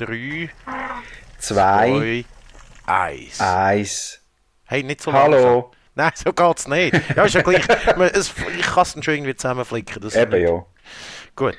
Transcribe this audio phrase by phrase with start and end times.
[0.00, 0.48] 3,
[1.38, 2.24] Zwei,
[2.86, 3.40] 2, 1.
[3.40, 4.20] eins.
[4.64, 5.32] Hey, nicht so langsam.
[5.40, 5.70] Hallo.
[5.94, 6.94] Nein, so geht's nicht.
[7.16, 7.64] Ja, ist ja gleich.
[7.68, 10.00] Ich kann es schon irgendwie zusammenflicken.
[10.00, 10.64] Das Eben ja.
[11.36, 11.58] Gut.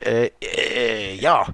[0.00, 0.30] Äh,
[1.02, 1.46] äh, ja.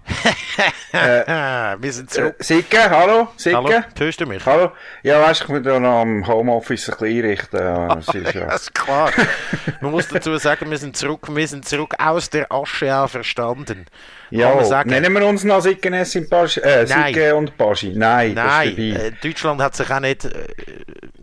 [1.81, 2.37] Wir sind Äh, zurück.
[2.39, 3.29] Sicke, hallo?
[3.37, 3.57] Sicke?
[3.57, 4.45] Hallo, hörst du mich?
[4.45, 4.73] Hallo?
[5.03, 7.61] Ja, weißt du, ich muss da noch am Homeoffice ein bisschen einrichten.
[7.69, 8.47] Ja, Das ist ja.
[8.47, 9.11] Das ist klar.
[9.81, 12.87] Man muss dazu sagen, wir sind zurück, wir sind zurück aus der Asche.
[12.87, 13.77] Kann man
[14.31, 14.91] Ja, sagen.
[14.91, 16.87] nennen wir uns noch Sicke Nessin Paschi, äh.
[16.87, 17.93] Sicke und Paschi.
[17.95, 20.31] Nein, Nein, äh, Deutschland hat sich auch nicht äh,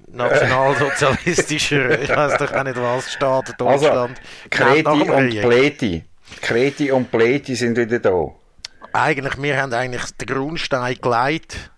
[0.08, 4.22] nationalsozialistischer, ich weiß doch auch nicht was, Staat also, Deutschland.
[4.50, 5.42] Kreti Nach dem und.
[5.42, 6.04] Pleti.
[6.42, 8.28] Kreti und Pleti sind wieder da.
[8.94, 11.72] Eigentlich, wir haben eigentlich den Grundstein gelegt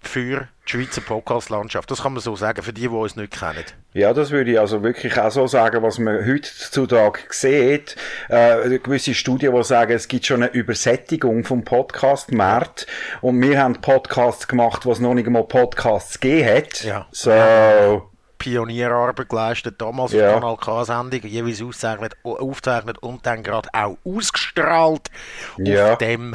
[0.00, 1.90] für die Schweizer Podcast-Landschaft.
[1.90, 3.64] Das kann man so sagen, für die, die uns nicht kennen.
[3.94, 7.96] Ja, das würde ich also wirklich auch so sagen, was man heutzutage sieht.
[8.28, 12.86] Äh, gewisse Studien, die sagen, es gibt schon eine Übersättigung vom Podcast-Markt.
[13.20, 16.84] Und wir haben Podcasts gemacht, was noch nicht einmal Podcasts gegeben hat.
[16.84, 17.06] Ja.
[17.10, 18.10] So,
[18.42, 20.28] Pionierarbeit geleistet, damals Ja.
[20.28, 25.10] für Kanal K-Sendung, jeweils aufgezeichnet, aufgezeichnet und dann gerade auch ausgestrahlt
[25.58, 25.92] Ja.
[25.92, 26.34] auf dem.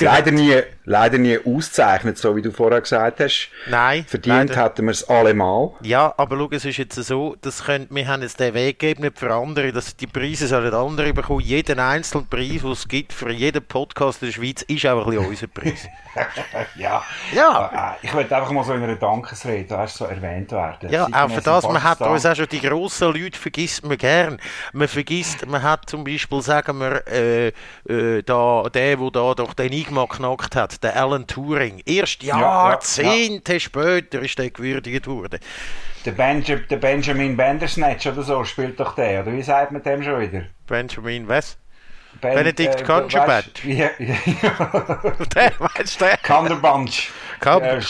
[0.00, 3.48] Leider nie, leider nie auszeichnet, so wie du vorher gesagt hast.
[3.68, 4.64] Nein, Verdient leider.
[4.64, 5.72] hätten wir es allemal.
[5.82, 9.02] Ja, aber schau, es ist jetzt so, das könnt, wir haben jetzt den Weg gegeben,
[9.04, 11.40] nicht für andere, dass die Preise sollen andere bekommen.
[11.40, 15.10] Jeden einzelnen Preis, den es gibt für jeden Podcast in der Schweiz, ist auch ein
[15.10, 15.86] bisschen unser Preis.
[16.76, 17.02] Ja.
[17.32, 17.94] Ja.
[18.02, 20.90] Äh, Ich will einfach mal so in einer Dankesrede weißt, so erwähnt werden.
[20.90, 24.40] Ja, auch für das, man hat uns auch schon die grossen Leute vergisst man gern.
[24.72, 27.48] Man vergisst, man hat zum Beispiel, sagen wir, äh,
[27.88, 31.82] äh, da, der, der da doch den Enigma knackt hat, der Alan Turing.
[31.84, 35.38] Erst ja, Jahrzehnte später ist der gewürdigt worden.
[36.06, 40.02] Der, Benja, der Benjamin Bandersnatch oder so spielt doch der, oder wie sagt man dem
[40.02, 40.44] schon wieder?
[40.66, 41.58] Benjamin, was?
[42.22, 43.62] Ben, Benedict Cumberbatch.
[43.64, 45.14] weißt- Ja, ja.
[45.34, 46.16] Der, meinst du der?
[46.16, 47.10] Cumberbatch.
[47.44, 47.80] Äh,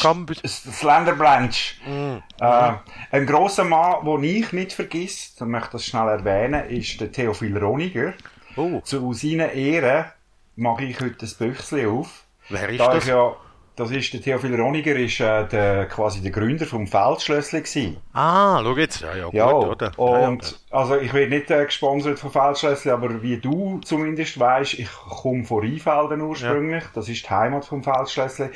[0.49, 1.81] Slenderbranch.
[1.87, 2.17] Mm.
[2.41, 2.73] Äh,
[3.13, 7.57] ein grosser Mann, den ich nicht vergiss, ich möchte das schnell erwähnen, ist der Theophil
[7.57, 8.13] Roniger.
[8.57, 10.13] Oh, Zu seiner Ehre
[10.59, 12.25] mache ich heute ein Büchschen auf.
[12.49, 13.05] wer ist Da das?
[13.05, 13.37] ich ja,
[13.77, 17.97] das ist der Theophil Roniger, ist äh, der, quasi der Gründer vom Feldschlössli gewesen.
[18.13, 19.01] Ah, schau jetzt.
[19.01, 19.93] Ja, ja, gut, Ja, oder?
[20.05, 24.39] Ja, ja, und also ich werde nicht äh, gesponsert von Feldschlössli, aber wie du zumindest
[24.39, 28.51] weißt, ich komme von Rheinfelden ursprünglich, das ist die Heimat vom Feldschlössli.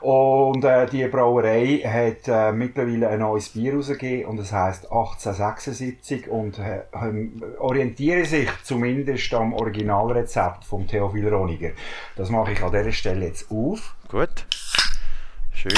[0.00, 6.28] Und äh, die Brauerei hat äh, mittlerweile ein neues Bier rausgegeben und es heißt 1876
[6.28, 11.70] und äh, ähm, orientiere sich zumindest am Originalrezept vom Theophil Roniger.
[12.16, 13.96] Das mache ich an dieser Stelle jetzt auf.
[14.08, 14.46] Gut.
[15.52, 15.72] Schön.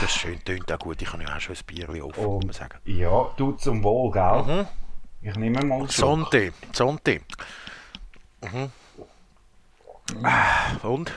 [0.00, 1.02] Das schön tönt auch gut.
[1.02, 2.78] Ich kann ja auch schon ein Bier offen, muss man sagen.
[2.86, 4.42] Ja, du zum Wohl, gell?
[4.42, 4.66] Mhm.
[5.20, 5.88] Ich nehme mal einen.
[5.88, 6.52] Sonte.
[6.72, 7.20] Sonte.
[8.40, 8.72] Mhm.
[10.82, 11.12] Und?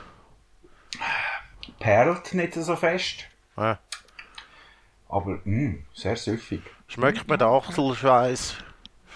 [1.82, 3.26] Perlt nicht so fest.
[3.58, 3.80] Ja.
[5.10, 6.62] Aber mh, sehr süffig.
[6.88, 8.56] Schmeckt mir der Achselschweiß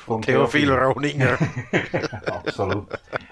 [0.06, 1.38] Von Theophil Roninger.
[2.26, 2.88] Absolut.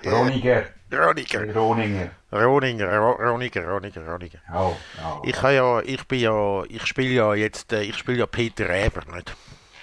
[0.06, 0.64] Roniger.
[0.94, 2.10] Roninger.
[2.32, 4.40] Roninger, Ro- Roniger, Roniger, Roniger.
[4.52, 5.22] Ja, ja.
[5.24, 8.70] Ich habe ja, ich bin ja, ich spiele ja jetzt, äh, ich spiele ja Peter
[8.70, 9.36] Reber, nicht?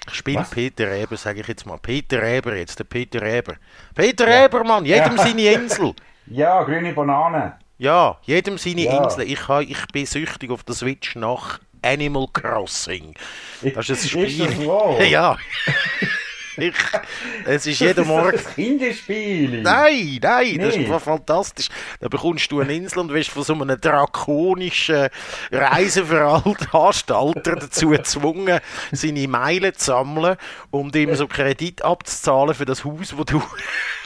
[0.09, 0.45] Ich spiele?
[0.51, 1.79] Peter Reber, sage ich jetzt mal.
[1.79, 3.55] Peter Reber jetzt, der Peter Reber.
[3.95, 5.23] Peter Reber, Mann, jedem Ja.
[5.23, 5.95] seine Insel.
[6.27, 7.59] ja, grüne Banane.
[7.81, 9.03] Ja, jedem seine Ja.
[9.03, 9.23] Insel.
[9.31, 13.15] Ich, ha, ich bin süchtig auf der Switch nach Animal Crossing.
[13.75, 14.25] Das ist ein Spiel.
[14.27, 15.03] Ist das wahr?
[15.03, 15.39] ja.
[16.59, 16.75] ich,
[17.47, 18.33] es ist jeden Morgen.
[18.33, 19.63] Das Kinderspiel.
[19.63, 20.83] Nein, nein, das Nee.
[20.83, 21.69] ist einfach fantastisch.
[22.01, 25.09] Da bekommst du eine Insel und wirst von so einem drakonischen
[25.51, 28.61] Reiseveranstalt dazu gezwungen,
[28.93, 30.37] seine Meilen zu sammeln
[30.71, 33.43] und ihm so Kredit abzuzahlen für das Haus, wo du,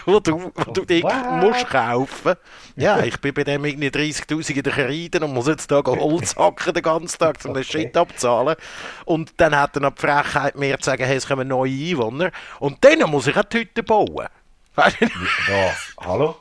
[0.04, 2.34] wo du, wo du dich musst kaufen.
[2.76, 6.00] Ja, ich bin bei dem irgendwie 30'000 in der Kariden und muss jetzt da gehen
[6.00, 7.82] Holz hacken den ganzen Tag, um den Okay.
[7.84, 8.56] Shit abzuzahlen.
[9.04, 12.30] Und dann hat er noch die Frechheit, mir zu sagen, hey, es kommen neue Einwohner.
[12.60, 14.26] Und dann muss ich auch die Hütte bauen.
[14.76, 16.36] Ja, hallo?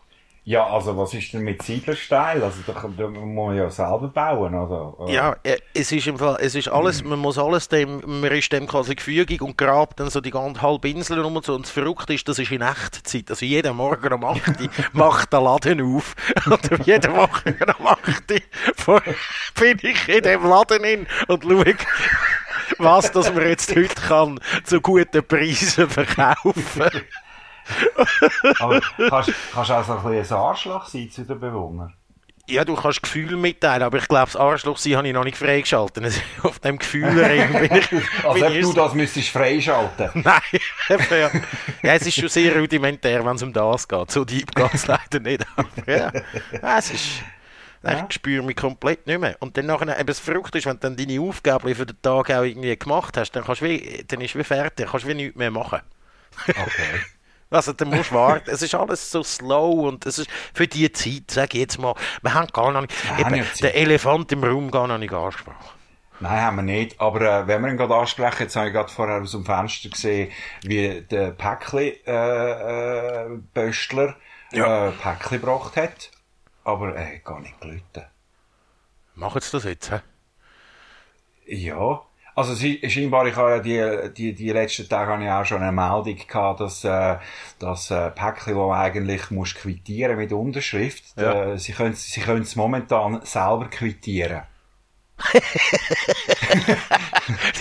[0.46, 2.44] Ja, also was ist denn mit Siedlersteil?
[2.44, 4.98] Also da, da muss man ja selber bauen, also.
[5.08, 8.30] äh, Ja, äh, es ist im Fall, es ist alles, man muss alles dem, man
[8.30, 11.56] ist dem quasi gefügig und grabt dann so die ganze halbe Insel rum und so.
[11.56, 13.30] Und das Verrückte ist, das ist in Echtzeit.
[13.30, 16.14] Also jeden Morgen um 8 Uhr macht der Laden auf.
[16.46, 18.32] Und jeden Morgen um 8
[18.88, 19.02] Uhr
[19.58, 21.76] bin ich in dem Laden hin und schaue,
[22.80, 26.92] was das man jetzt heute kann zu guten Preisen verkaufen.
[28.60, 31.94] Aber kannst, kannst du also ein bisschen ein Arschloch sein zu den Bewohnern?
[32.50, 35.38] Ja, du kannst Gefühle mitteilen, aber ich glaube, das Arschloch sein habe ich noch nicht
[35.38, 36.04] freigeschaltet.
[36.04, 37.92] Also Auf dem Gefühlring bin ich.
[38.26, 40.10] Also bin ob du das müsstest freischalten.
[40.26, 40.42] Nein,
[40.90, 41.32] ja.
[41.82, 44.12] ja, es ist schon sehr rudimentär, wenn es um das geht.
[44.12, 45.46] So deep geht es leider nicht.
[45.56, 46.12] Aber ja,
[46.52, 47.24] ja, es ist,
[47.82, 48.06] Ja.
[48.10, 49.38] Ich spüre mich komplett nicht mehr.
[49.40, 52.30] Und dann nachher, eben das Verrückte ist, wenn du dann deine Aufgabe für den Tag
[52.32, 55.14] auch irgendwie gemacht hast, dann, kannst du wie, dann ist wie fertig, kannst du wie
[55.16, 55.80] nichts mehr machen.
[56.48, 57.00] Okay.
[57.54, 58.50] Also, dann musst du warten.
[58.50, 61.96] Es ist alles so slow und es ist für die Zeit, sag ich jetzt mal,
[62.22, 63.62] wir haben gar noch nicht, eben, ja Zeit.
[63.62, 65.58] den Elefant im Raum gar noch nicht angesprochen.
[66.20, 67.00] Nein, haben wir nicht.
[67.02, 69.90] Aber äh, wenn wir ihn gerade ansprechen, jetzt habe ich gerade vorher aus dem Fenster
[69.90, 70.32] gesehen,
[70.64, 74.16] wie der Päckli-Böstler
[74.52, 74.88] äh, Ja.
[74.88, 76.12] äh, Päckli gebracht hat.
[76.64, 78.04] Aber er hat gar nicht gelitten.
[79.16, 80.00] Machen sie das jetzt, hä?
[81.46, 82.02] Ja.
[82.36, 85.62] Also sie, scheinbar, ich habe ja die, die, die letzten Tage habe ich auch schon
[85.62, 87.18] eine Meldung gehabt, dass äh,
[87.60, 91.54] das äh, Päckchen, das man eigentlich muss quittieren mit Unterschrift, Ja.
[91.54, 94.42] äh, sie können sie können es momentan selber quittieren.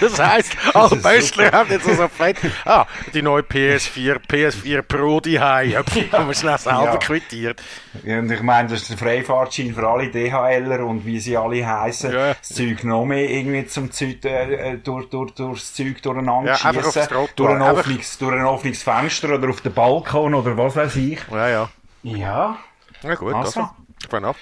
[0.00, 5.20] Das heisst, alle ist Böstler haben jetzt so fett, ah, die neue PS4, PS4 Pro
[5.20, 6.96] die haben wir schnell selber Ja.
[6.96, 7.62] quittiert.
[8.02, 11.64] Ja, Und ich meine, das ist der Freifahrtschein für alle DHLer und wie sie alle
[11.64, 12.34] heißen, Ja.
[12.34, 16.72] das Zeug noch mehr irgendwie zum Zeug, äh, äh, durch, durch, durchs Zeug durcheinander Ja.
[17.06, 17.28] Trottoir.
[17.37, 21.20] durch, ein offenes, durch ein offenes Fenster oder auf den Balkon oder was weiß ich.
[21.31, 21.70] Ja, ja.
[22.02, 22.58] Ja.
[23.02, 23.60] Na gut, Also.
[23.60, 24.16] also.
[24.16, 24.37] Enough.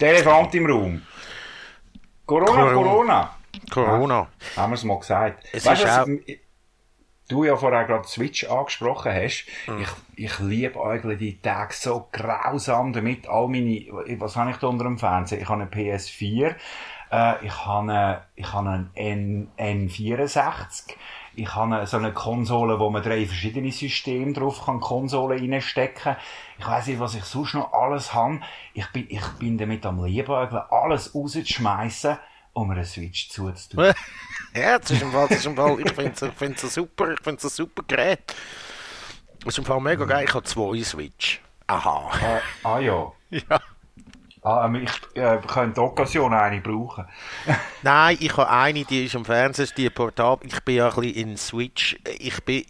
[0.00, 1.02] Der Elefant im Raum.
[2.26, 3.30] Corona, Corona.
[3.70, 3.90] Corona.
[3.90, 4.28] Corona.
[4.56, 5.44] Haben wir es mal gesagt.
[5.52, 6.08] Es weißt, ist was,
[7.28, 9.46] du ja vorher gerade Switch angesprochen hast.
[9.66, 9.82] Mhm.
[9.82, 13.28] Ich, ich liebe eigentlich die Tage so grausam damit.
[13.28, 13.86] All meine,
[14.18, 15.40] was habe ich da unter dem Fernseher?
[15.40, 16.54] Ich habe eine PS4.
[17.10, 20.94] Äh, ich habe eine, ich habe einen N, N64.
[21.34, 26.16] Ich habe eine, so eine Konsole, wo man drei verschiedene Systeme drauf kann, Konsole reinstecken.
[26.58, 28.40] Ich weiß nicht, was ich sonst noch alles habe.
[28.74, 30.28] Ich bin, ich bin damit am eigentlich
[30.70, 32.18] alles rauszuschmeißen,
[32.52, 33.94] um mir eine Switch zuzutun.
[34.54, 36.68] Ja, das ist im Fall, das ist im Fall ich finde es ich find's ein
[36.68, 38.20] super, ich find's ein super Gerät.
[39.38, 41.40] Das ist im Fall mega geil, ich habe zwei Switch.
[41.68, 42.10] Aha.
[42.62, 43.12] Ah, ah ja.
[43.30, 43.62] Ja.
[44.44, 47.06] Ah, ähm, ich äh, könnte die Occasion eine brauchen.
[47.82, 50.48] Nein, ich habe eine, die ist am Fernsehen, die portabel.
[50.48, 51.96] Ich bin ja ein bisschen in Switch.
[52.18, 52.64] Ich bin,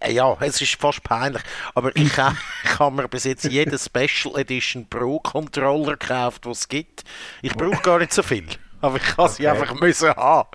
[0.00, 1.42] äh, ja, es ist fast peinlich.
[1.74, 2.12] Aber ich,
[2.64, 7.02] ich habe mir bis jetzt jeden Special Edition Pro Controller gekauft, was es gibt.
[7.42, 8.46] Ich brauche gar nicht so viel.
[8.80, 9.48] Aber ich kann sie Okay.
[9.48, 10.48] einfach müssen haben.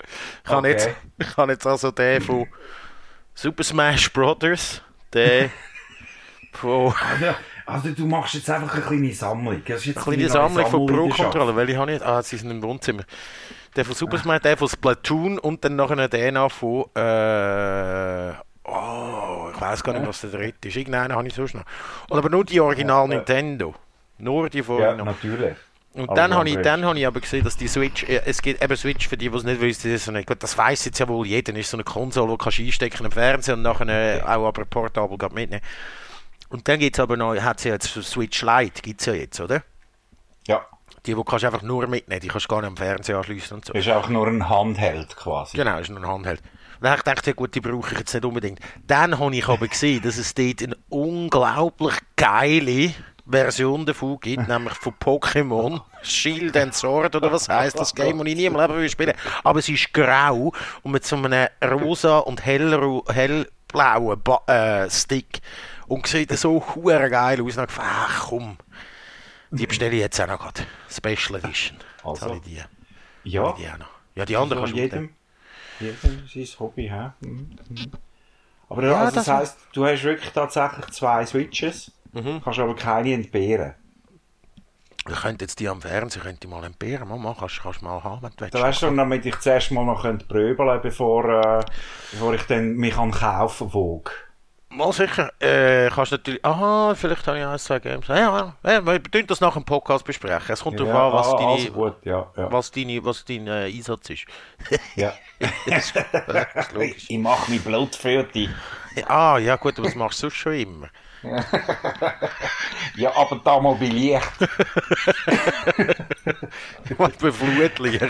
[0.46, 0.70] Ich habe Okay.
[0.70, 2.48] jetzt, ich habe jetzt also den von
[3.34, 4.82] Super Smash Brothers,
[5.14, 5.52] den
[6.54, 6.94] von
[7.72, 9.62] Also, du machst jetzt einfach eine kleine Sammlung.
[9.66, 10.86] Das ist jetzt Eine kleine neue Sammlung von.
[10.86, 12.04] Pro-Controller, weil ich habe nicht...
[12.04, 13.04] Ah, sie sind im Wohnzimmer.
[13.76, 16.86] Der von Super Smash, der von Splatoon und dann nachher der von...
[16.96, 18.34] Äh,
[18.70, 20.76] oh, ich weiß gar nicht, was der dritte ist.
[20.76, 21.64] Irgendeinen habe ich sonst noch.
[22.10, 23.16] Und aber nur die Original Ja.
[23.16, 23.74] Nintendo.
[24.18, 24.80] Nur die von...
[24.80, 25.56] Ja, natürlich.
[25.94, 28.64] Und dann habe ich, dann habe ich aber gesehen, dass die Switch, äh, es gibt
[28.64, 31.28] eben Switch, für die, die es nicht wissen, das gut, das weiß jetzt ja wohl
[31.28, 35.18] jeder, ist so eine Konsole, die kannst einstecken im Fernsehen und nachher auch aber portabel
[35.18, 35.62] gerade mitnehmen.
[36.52, 39.14] Und dann gibt es aber noch, hat sie jetzt so Switch Lite, gibt es ja
[39.14, 39.64] jetzt, oder?
[40.48, 40.66] Ja,
[41.06, 43.56] Die, die kannst du einfach nur mitnehmen, die kannst du gar nicht am Fernseher anschließen
[43.56, 43.74] und so.
[43.74, 45.56] ist auch nur ein Handheld quasi.
[45.58, 46.42] Genau, ist nur ein Handheld.
[46.42, 48.60] Und dann habe ich gedacht, ja gut, die brauche ich jetzt nicht unbedingt.
[48.86, 52.94] Dann habe ich aber gesehen, dass es dort eine unglaublich geile
[53.30, 58.28] Version davon gibt, nämlich von Pokémon Shield and Sword oder was heißt das Game, das
[58.28, 59.14] ich nie im Leben will spielen
[59.44, 60.52] Aber es ist grau
[60.82, 65.40] und mit so einem rosa und hellblauen äh, Stick
[65.92, 67.58] und sieht so hure geil aus.
[67.58, 68.58] Und gedacht, ach komm,
[69.52, 70.62] die bestelle ich jetzt auch noch gerade.
[70.90, 71.78] Special Edition.
[71.80, 72.26] Jetzt Also.
[72.28, 72.62] habe ich die.
[73.30, 73.90] Ja, Habe ich die auch noch.
[74.16, 75.10] Ja, die anderen also kannst du jedem,
[75.80, 77.14] jedem sein Hobby haben.
[77.70, 77.92] Mhm.
[78.70, 82.42] Aber Ja, also das, das- heisst, du hast wirklich tatsächlich zwei Switches, Mhm.
[82.44, 83.76] kannst aber keine entbehren.
[85.10, 87.08] Ich könnte jetzt die am Fernsehen könnte ich mal entbehren.
[87.08, 88.54] Mama, kannst, kannst du mal haben, wenn du willst.
[88.54, 90.26] Da weißt du, damit ich zuerst mal noch könnte
[90.82, 91.66] bevor, äh,
[92.12, 94.12] bevor ich dann mich an kaufen wog.
[94.72, 95.32] Mal sicher.
[95.40, 96.44] Äh, kannst natürlich...
[96.46, 98.08] Aha, vielleicht habe ich ein, zwei Games.
[98.08, 100.54] Ja, ja, ja wir tun das nach dem Podcast besprechen.
[100.54, 102.52] Es kommt darauf an, was, ah, deine, also gut, ja, ja.
[102.52, 104.26] was, deine, was dein äh, Einsatz ist.
[104.96, 105.14] ja.
[105.66, 105.94] das
[106.74, 108.50] ist ich mache mich Blut für dich.
[109.08, 110.90] Ah, ja gut, aber das machst du sonst schon immer.
[113.76, 114.22] Bei Licht.
[116.98, 118.02] Was bei Flutlicht.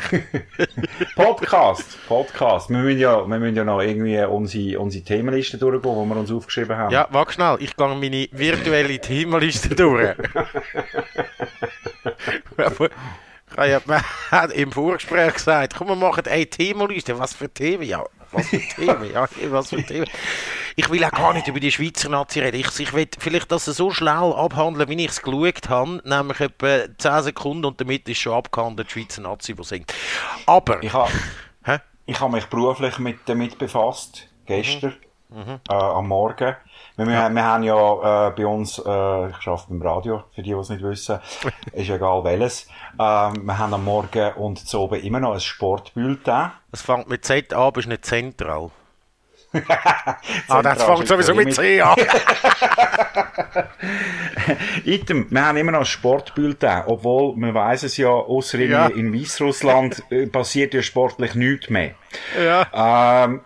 [1.15, 2.70] Podcast, Podcast.
[2.70, 6.32] Wir müssen ja, wir müssen ja noch irgendwie unsere, unsere Themenliste durchgehen, die wir uns
[6.32, 6.94] aufgeschrieben haben.
[6.94, 7.58] Ja, warte schnell.
[7.60, 10.15] Ich gehe meine virtuelle Themenliste durch.
[13.53, 17.20] Ich habe im Vorgespräch gesagt, komm, wir machen eine Themenliste.
[17.20, 17.84] Was für Themen?
[17.84, 19.12] Ja, was für Themen?
[19.14, 20.08] Ja, was für Themen?
[20.76, 22.60] Ich will auch gar nicht über die Schweizer Nazi reden.
[22.60, 26.02] Ich, ich will vielleicht das so schnell abhandeln, wie ich es geschaut habe.
[26.06, 29.94] Nämlich etwa 10 Sekunden und damit ist schon abgehandelt, die Schweizer Nazi, die singt.
[30.46, 30.82] Aber...
[30.82, 31.12] Ich habe
[31.64, 31.80] Hä?
[32.06, 34.96] ich hab mich beruflich mit, damit befasst, gestern,
[35.32, 35.62] Mhm.
[35.70, 36.58] Äh, am Morgen.
[36.98, 40.52] Wir, wir, wir haben ja äh, bei uns, äh, ich arbeite beim Radio, für die,
[40.52, 41.20] die es nicht wissen,
[41.74, 42.68] ist egal welches.
[43.00, 46.52] Ähm, wir haben am Morgen und zu oben immer noch ein Sportbulletin.
[46.72, 48.70] Es fängt mit Z an, ist nicht zentral.
[50.48, 51.96] ah, das fängt sowieso mit C an.
[54.86, 58.88] Item, wir haben immer noch ein Sportbulletin, obwohl man weiß es ja, außer Ja.
[58.88, 61.96] in, in Weißrussland äh, passiert ja sportlich nichts mehr.
[62.42, 63.26] ja.
[63.26, 63.42] Ähm,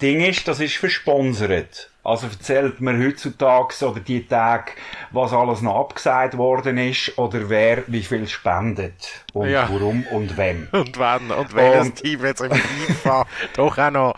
[0.00, 1.90] Ding ist, das ist versponsert.
[2.04, 4.72] Also erzählt man heutzutage oder die Tage,
[5.12, 9.68] was alles noch abgesagt worden ist oder wer wie viel spendet und Ja.
[9.70, 10.66] warum und wem.
[10.72, 13.24] Und wenn, und welches Und- Team jetzt im FIFA
[13.56, 14.14] doch auch noch.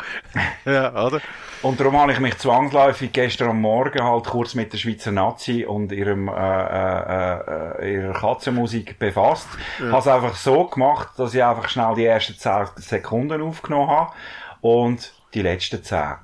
[0.65, 1.21] Ja, oder?
[1.61, 5.65] Und darum habe ich mich zwangsläufig gestern am Morgen halt kurz mit der Schweizer Nazi
[5.65, 9.49] und ihrem, äh, äh, äh, ihrer Katzenmusik befasst.
[9.81, 14.13] Habe es einfach so gemacht, dass ich einfach schnell die ersten 10 Sekunden aufgenommen habe
[14.61, 16.15] und die letzten 10.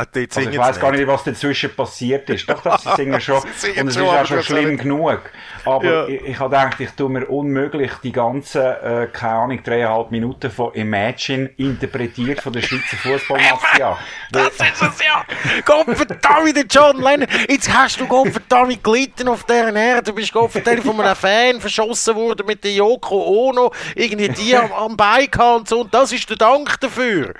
[0.00, 1.06] Ah, Also ich weiß gar nicht.
[1.08, 2.48] was dazwischen passiert ist.
[2.48, 3.42] Doch, sie singen schon.
[3.56, 5.20] Singen und es ist auch schon das schlimm nicht- genug.
[5.64, 6.06] Aber Ja.
[6.06, 10.50] ich, ich habe gedacht, ich tue mir unmöglich die ganzen, äh, keine Ahnung, dreieinhalb Minuten
[10.52, 13.96] von Imagine interpretiert von der Schweizer Fußballnation.
[14.30, 15.24] Das ist es ja!
[15.64, 17.26] Gottverdammt, John Lennon!
[17.48, 20.02] Jetzt hast du Gottverdammt gelitten auf dieser Erde.
[20.04, 23.72] Du bist Gottverdammt von einem Fan verschossen worden mit der Yoko Ono.
[23.94, 25.80] Irgendwie die am, am Bein und so.
[25.80, 27.34] Und das ist der Dank dafür.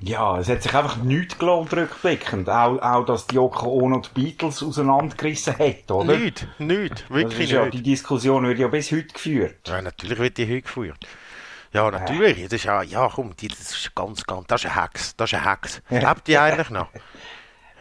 [0.00, 2.50] Ja, es hat sich einfach nichts gelohnt rückblickend.
[2.50, 6.16] Auch, auch, dass die Yoko Ono die Beatles auseinandergerissen hat, oder?
[6.16, 7.08] Nicht, nicht.
[7.10, 7.74] Wirklich ja, nicht.
[7.74, 9.68] die Diskussion wird ja bis heute geführt.
[9.68, 11.06] Ja, natürlich wird die heute geführt.
[11.72, 12.42] Ja, natürlich.
[12.44, 15.16] Das ist ja, ja, komm, die, das ist ganz, ganz, das ist ein Hex.
[15.16, 15.82] Das ist ein Hex.
[15.90, 16.88] Lebt die eigentlich noch?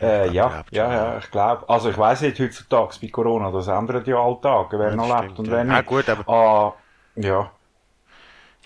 [0.02, 1.70] Äh, ja, ja, ja, ich glaube.
[1.70, 5.20] Also ich weiß nicht, heutzutage bei Corona, das ändert ja alltag, wer Ja, noch lebt
[5.20, 5.52] stimmt, und ja.
[5.54, 5.76] wer nicht.
[5.78, 6.74] Ah, gut, aber- Ah,
[7.16, 7.52] ja.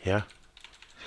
[0.03, 0.23] Ja.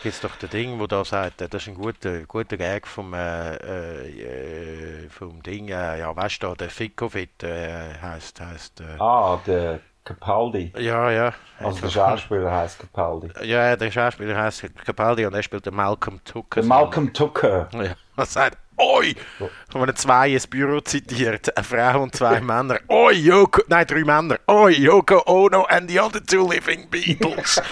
[0.02, 3.12] Gibt's doch der Ding, wo da sagt, äh, das ist ein guter, guter Gag vom,
[3.12, 9.38] äh, äh, vom Ding, äh, ja, weißt du, der Ficovit äh, heißt, heißt, äh, Ah,
[9.46, 10.72] der Capaldi.
[10.78, 11.34] ja, ja.
[11.58, 13.28] Also der Schauspieler heißt Capaldi.
[13.44, 16.60] Ja, der Schauspieler heißt Capaldi und er spielt den Malcolm Tucker.
[16.62, 17.68] Der Malcolm Tucker.
[17.74, 19.14] Ja, er sagt, oi!
[19.72, 22.78] Wenn er zwei ins Büro zitiert, eine Frau und zwei Männer.
[22.88, 24.38] Oi, Yoko, nein, drei Männer.
[24.48, 27.60] Oi, Yoko Ono and the other two living Beatles.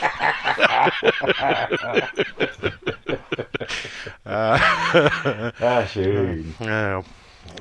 [4.24, 6.54] Ah, schön.
[6.60, 7.02] ja, ja,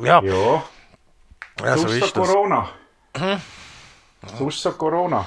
[0.02, 0.22] Ja.
[0.24, 2.28] ja so Sonst so ist das.
[2.28, 2.70] Corona.
[4.38, 5.26] Sonst so Corona.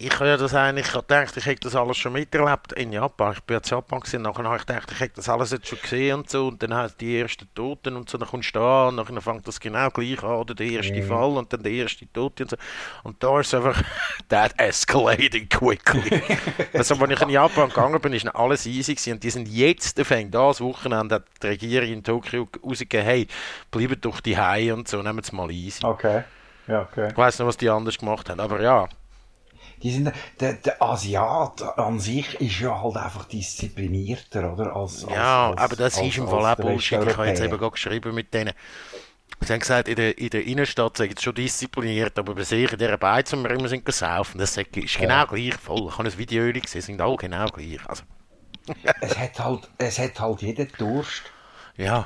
[0.00, 3.32] Ich habe ja das eigentlich ich gedacht, ich hätte das alles schon miterlebt in Japan.
[3.32, 5.66] Ich bin ja in Japan gewesen, nachher habe ich gedacht, ich hätte das alles jetzt
[5.66, 6.46] schon gesehen und so.
[6.46, 9.48] Und dann hast die ersten Toten und so, dann kommst du da und dann fängt
[9.48, 12.56] das genau gleich an, oder der erste Fall und dann der erste Tote und so.
[13.02, 13.82] Und da ist es einfach,
[14.28, 16.22] that escalating quickly.
[16.74, 19.14] also, als ich in Japan gegangen bin, ist alles easy gewesen.
[19.14, 23.26] und die sind jetzt, fängt das Wochenende, hat die Regierung in Tokio rausgegeben, hey,
[23.72, 25.84] bleibt doch die und so, nehmt es mal easy.
[25.84, 26.22] Okay.
[26.68, 27.08] Ja, okay.
[27.10, 28.88] Ich weiss nicht, was die anders gemacht haben, aber ja.
[29.82, 34.74] Die sind, der, der Asiat an sich ist ja halt einfach disziplinierter, oder?
[34.74, 37.02] Als, Ja, als, aber das als, ist im Fall auch Bullshit.
[37.04, 38.52] Ich habe jetzt eben gerade geschrieben mit denen.
[39.40, 42.72] Sie haben gesagt, in der, in der Innenstadt sind sie schon diszipliniert, aber bei sich
[42.72, 45.88] in dieser Beiz, wo wir immer sind gesaufen, das ist genau gleich voll.
[45.88, 47.78] Ich habe ein Video gesehen, sind alle genau gleich.
[47.88, 48.02] Also,
[49.00, 51.22] Es hat halt, es hat halt jeder Durst.
[51.76, 52.04] ja.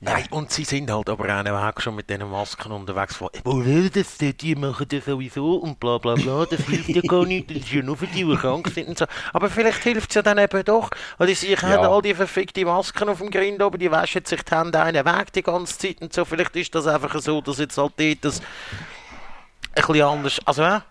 [0.00, 3.64] Nein, und sie sind halt aber auch noch schon mit diesen Masken unterwegs von, wo
[3.64, 4.36] will das denn?
[4.36, 7.72] Die machen das sowieso und bla bla bla, das hilft ja gar nicht, das ist
[7.72, 9.06] ja nur für die, die krank sind und so.
[9.32, 12.64] Aber vielleicht hilft es ja dann eben doch, weil die sich haben all die verfickte
[12.64, 16.00] Masken auf dem Grind oben, die waschen sich die Hände einen weg die ganze Zeit
[16.00, 16.24] und so.
[16.24, 20.84] Vielleicht ist das einfach so, dass jetzt halt dort das ein bisschen anders, also ja.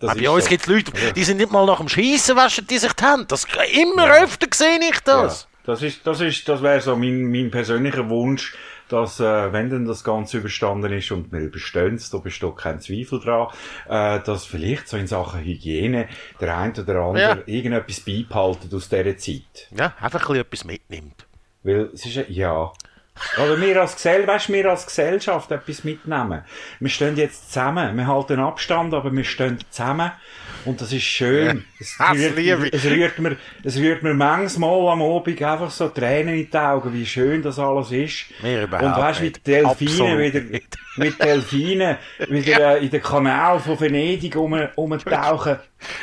[0.00, 0.50] Das Aber ist bei uns so.
[0.50, 3.26] gibt es Leute, die sind nicht mal nach dem Schießen waschen die sich die Hände.
[3.26, 5.42] Das, immer öfter sehe ich das.
[5.42, 8.56] Ja, das ist, das ist, das wäre so mein, mein persönlicher Wunsch,
[8.88, 12.80] dass, äh, wenn denn das Ganze überstanden ist und wir überstehen es, da besteht kein
[12.80, 13.48] Zweifel dran,
[13.86, 16.08] äh, dass vielleicht so in Sachen Hygiene
[16.40, 17.38] der ein oder andere Ja.
[17.44, 19.68] irgendetwas beibehaltet aus dieser Zeit.
[19.76, 21.26] Ja, einfach ein bisschen etwas mitnimmt.
[21.62, 22.72] Weil es ist ja.
[23.42, 26.42] Oder wir als Gesellschaft, weißt, wir als Gesellschaft etwas mitnehmen.
[26.80, 27.96] Wir stehen jetzt zusammen.
[27.96, 30.12] Wir halten Abstand, aber wir stehen zusammen.
[30.64, 31.64] Und das ist schön.
[31.78, 36.50] Es, rührt, es rührt mir, es rührt mir manchmal am Abend einfach so Tränen in
[36.50, 38.26] die Augen, wie schön das alles ist.
[38.42, 39.36] Mir überhaupt Und weißt, wie nicht.
[39.46, 40.60] die Delfine Absolut wieder,
[40.96, 41.96] mit Delfinen
[42.28, 45.56] wieder äh, in den Kanal von Venedig um, umtauchen.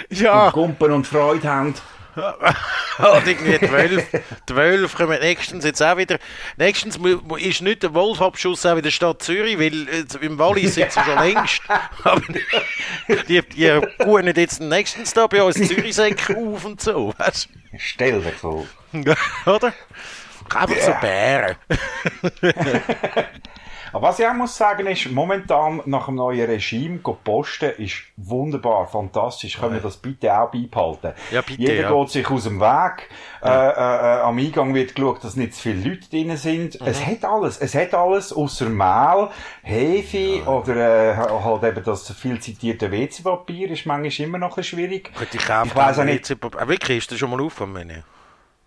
[0.10, 0.48] Ja.
[0.48, 1.76] Und Gumpen und Freude haben.
[2.16, 4.08] Und irgendwie zwölf,
[4.48, 6.18] zwölf kommen nächstens jetzt auch wieder.
[6.58, 6.98] Nächstens
[7.40, 11.00] ist nicht der Wolfabschuss auch in der Stadt Zürich, weil äh, im Wallis sind sie
[11.02, 11.62] schon längst.
[12.04, 12.22] Aber
[13.28, 18.32] die, die gehen jetzt nächstens da bei uns Zürichsäcke auf und so, weißt Stell dir
[18.32, 18.66] vor.
[19.46, 19.74] Oder?
[20.54, 21.56] Einfach so Bären.
[23.96, 28.04] Aber was ich auch muss sagen ist, momentan nach dem neuen Regime go posten ist
[28.18, 29.58] wunderbar, fantastisch.
[29.58, 31.14] Können wir das bitte auch beibehalten?
[31.32, 31.92] Ja, bitte, Jeder ja.
[31.94, 33.10] geht sich aus dem Weg.
[33.42, 36.82] Äh, äh, äh, am Eingang wird geschaut, dass nicht zu viele Leute drin sind.
[36.82, 36.88] Mhm.
[36.88, 37.58] Es hat alles.
[37.58, 39.30] Es hat alles, außer Mehl,
[39.64, 45.14] Hefe oder äh, halt eben das viel zitierte WC-Papier ist manchmal immer noch ein schwierig.
[45.18, 46.30] Gut, ich kaufe Ich weiss auch nicht.
[46.30, 47.90] Ah, Wirklich, ist das schon mal aufgekommen?
[47.90, 48.02] Äh,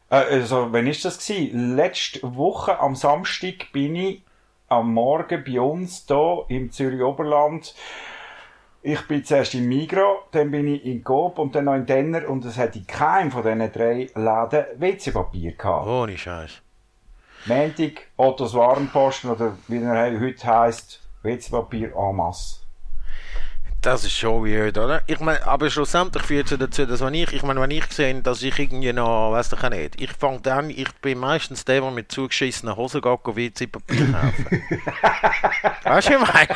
[0.08, 1.76] also, wann ist das gewesen?
[1.76, 4.22] Letzte Woche am Samstag bin ich
[4.68, 7.74] am Morgen bei uns hier im Zürich Oberland.
[8.82, 12.28] Ich bin zuerst in Migro, dann bin ich in Coop und dann noch in Denner
[12.28, 15.86] und es hätte in keinem von diesen drei Läden WC-Papier gehabt.
[15.86, 16.62] Ohne Scheiß.
[17.46, 22.57] Montag, Ottos Warenposten oder wie er heute heisst, WC-Papier en masse.
[23.80, 25.02] Das ist schon weird, oder?
[25.06, 28.20] Ich meine, aber schlussendlich führt es dazu, dass wenn ich, ich meine, wenn ich sehe,
[28.22, 31.90] dass ich irgendwie noch, ich auch nicht, ich fange dann, ich bin meistens der, der
[31.92, 34.46] mit zugeschissenen Hosen geht, go WC-Papier kaufen.
[35.84, 36.48] weißt du, ich meine?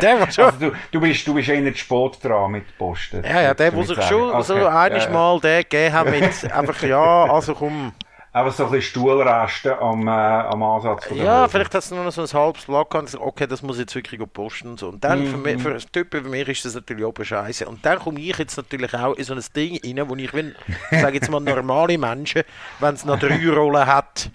[0.00, 3.24] Der, der schon, Also du, du, bist, du bist zu spät dran mit Posten.
[3.24, 4.42] ja, ja, der, der sich ich schon sagen.
[4.44, 4.66] so Okay.
[4.68, 5.10] einiges Ja.
[5.10, 7.92] Mal den gegeben hat mit, einfach, ja, also komm,
[8.34, 11.50] Aber so ein bisschen Stuhlresten am, äh, am Ansatz von der ja, Hose.
[11.50, 13.94] vielleicht hat es nur noch so ein halbes Blatt gehabt, okay, das muss ich jetzt
[13.94, 14.88] wirklich posten und so.
[14.88, 15.42] Und dann, für, Mhm.
[15.42, 17.66] mich, für Typen wie mir ist das natürlich oben scheiße.
[17.68, 20.54] Und dann komme ich jetzt natürlich auch in so ein Ding rein, wo ich, wenn,
[20.90, 22.42] ich sage jetzt mal, normale Menschen,
[22.80, 24.30] wenn es noch drei Rollen hat,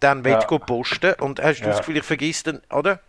[0.00, 0.58] dann will Ja.
[0.58, 1.12] posten.
[1.20, 1.70] Und hast du Ja.
[1.72, 3.00] das Gefühl, ich vergiss dann, oder?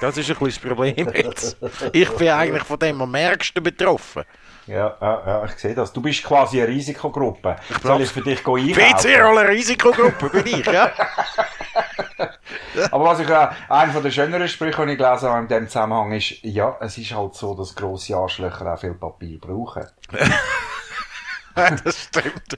[0.00, 1.56] Das ist ein bisschen das Problem jetzt.
[1.92, 4.24] Ich bin eigentlich von dem am ärgsten betroffen.
[4.66, 5.92] Ja, ja, ja, ich sehe das.
[5.92, 7.56] Du bist quasi eine Risikogruppe.
[7.82, 8.72] Soll ich für dich einkaufen?
[8.72, 10.90] PC-Rolle Risikogruppe bin ich, ja?
[12.90, 16.12] Aber was ich äh, einer der schöneren Sprüche, die ich gelesen habe in diesem Zusammenhang
[16.12, 19.86] ist, ja, es ist halt so, dass grosse Arschlöcher auch viel Papier brauchen.
[21.54, 22.54] das stimmt.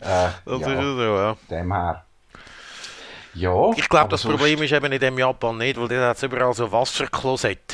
[0.00, 1.36] Äh, Das ja, ist so, ja.
[1.50, 2.04] dem her.
[3.34, 3.70] Ja.
[3.76, 6.72] Ich glaube, das Problem ist eben in dem Japan nicht, weil da hat überall so
[6.72, 7.69] Wasserklosett.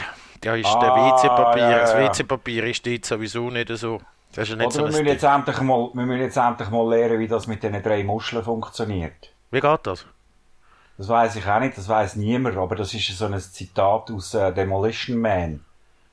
[0.46, 1.98] Da ist der Ah, WC-Papier, ja, das ja.
[1.98, 4.00] WC-Papier ist dort sowieso nicht so.
[4.32, 6.70] Das ist ja nicht Oder so wir müssen, jetzt endlich mal, wir müssen jetzt endlich
[6.70, 9.32] mal lernen, wie das mit diesen drei Muscheln funktioniert.
[9.50, 10.06] Wie geht das?
[10.98, 14.34] Das weiß ich auch nicht, das weiß niemand, aber das ist so ein Zitat aus
[14.34, 15.64] äh, Demolition Man.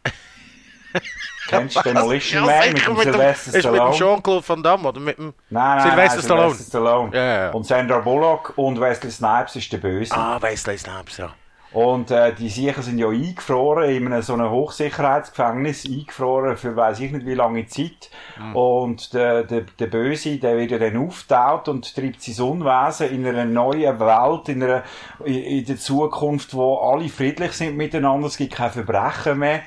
[1.48, 3.96] Kennst du Demolition Man mit dem Sylvester ist mit dem Stallone?
[3.96, 5.34] Jean-Claude Van Damme oder mit dem...
[5.52, 6.50] Nein, nein, Sylvester nein, Stallone.
[6.50, 7.15] Sylvester Stallone.
[7.15, 7.50] Ja, ja.
[7.52, 10.15] Und Sandra Bullock und Wesley Snipes ist der Böse.
[10.15, 11.34] Ah, Wesley Snipes, ja.
[11.74, 17.00] Und äh, die Siechen sind ja eingefroren in einem so einem Hochsicherheitsgefängnis, eingefroren für weiß
[17.00, 18.12] ich nicht wie lange Zeit.
[18.54, 23.26] Und der, der, der Böse, der wird ja dann auftaut und treibt sein Unwesen in
[23.26, 24.84] einer neuen Welt, in, einer,
[25.26, 29.64] in, in der Zukunft, wo alle friedlich sind miteinander, es gibt kein Verbrechen mehr.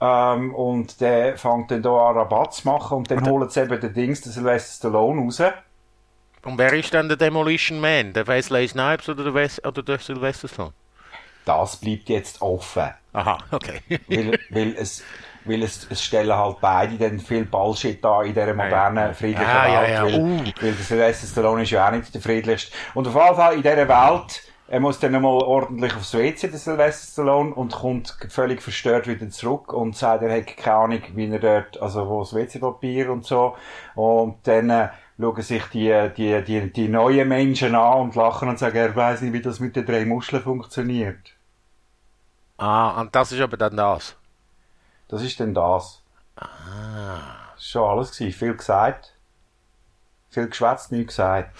[0.00, 3.80] Ähm, und der fängt dann da an Rabatt zu machen und dann holt sie eben
[3.80, 5.42] den Dings, den Sylvester Stallone raus.
[6.44, 8.12] Und wer ist dann der Demolition Man?
[8.12, 10.74] Der Wesley Snipes oder der, Wes oder der Sylvester Stallone?
[11.48, 12.90] Das bleibt jetzt offen.
[13.14, 13.80] Aha, okay.
[14.08, 15.02] weil, weil es,
[15.46, 19.66] weil es, es stellen halt beide dann viel Bullshit da in dieser modernen, friedlichen Ja,
[19.66, 20.02] ja, Welt, ja.
[20.04, 20.44] weil, Uh.
[20.60, 22.76] weil der Sylvester Stallone ist ja auch nicht der friedlichste.
[22.94, 26.58] Und auf jeden Fall in dieser Welt, er muss dann einmal ordentlich aufs WC, der
[26.58, 31.30] Sylvester Stallone, und kommt völlig verstört wieder zurück und sagt, er hat keine Ahnung, wie
[31.30, 33.56] er dort, also wo das WC-Papier und so,
[33.94, 34.88] und dann, äh,
[35.20, 39.22] schauen sich die, die, die, die neuen Menschen an und lachen und sagen, er weiß
[39.22, 41.37] nicht, wie das mit den drei Muscheln funktioniert.
[42.58, 44.16] Ah, und das ist aber dann das.
[45.08, 46.02] Das ist denn das.
[46.36, 46.46] Ah.
[47.54, 48.12] Das war schon alles.
[48.12, 48.38] Gewesen.
[48.38, 49.14] Viel gesagt.
[50.30, 51.56] Viel geschwätzt, nichts gesagt.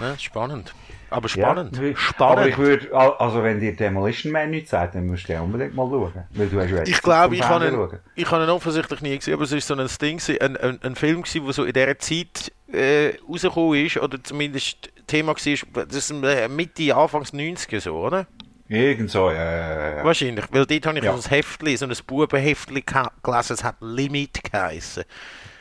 [0.00, 0.74] Ja, spannend.
[1.10, 1.76] Aber spannend.
[1.80, 1.96] Ja.
[1.96, 2.38] Spannend.
[2.38, 5.74] Aber ich würde, also wenn dir Demolition Man nichts sagt, dann musst du ja unbedingt
[5.74, 6.24] mal schauen.
[6.30, 7.98] Weil du hast Ich glaube, ich habe ihn, schauen.
[8.14, 10.96] ich habe ihn offensichtlich nie gesehen, aber es ist so ein Ding, ein, ein, ein
[10.96, 15.96] Film gewesen, der so in dieser Zeit äh, rausgekommen ist, oder zumindest Thema war, das
[15.96, 18.26] ist äh, Mitte, Anfangs 90er so, oder?
[18.68, 20.04] Irgend so, ja, ja, ja.
[20.04, 21.16] Wahrscheinlich, weil dort habe ich Ja.
[21.16, 22.82] so ein Heftli, so ein Bubenheftli
[23.22, 25.04] gelesen, es hat Limit geheissen.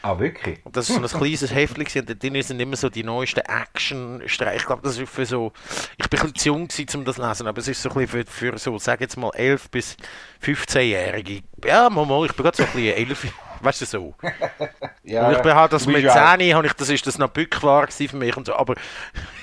[0.01, 0.59] Ah, wirklich?
[0.63, 3.39] Und das ist so ein kleines Heftli und dort drin sind immer so die neuesten
[3.41, 4.57] Action-Streiche.
[4.57, 5.51] Ich glaube, das ist für so,
[5.97, 7.89] ich bin ein bisschen zu jung gewesen, um das zu lesen, aber es ist so
[7.89, 9.95] ein bisschen für, für so, sag jetzt mal, 11- bis
[10.43, 11.43] 15-Jährige.
[11.65, 13.27] Ja, mal, ich bin gerade so ein bisschen 11,
[13.61, 14.15] weißt du so.
[15.03, 17.07] Ja, Und ich bin halt, das mit bist ja auch- 10 habe ich, das ist
[17.07, 18.75] das noch Bückwar gewesen für mich und so, aber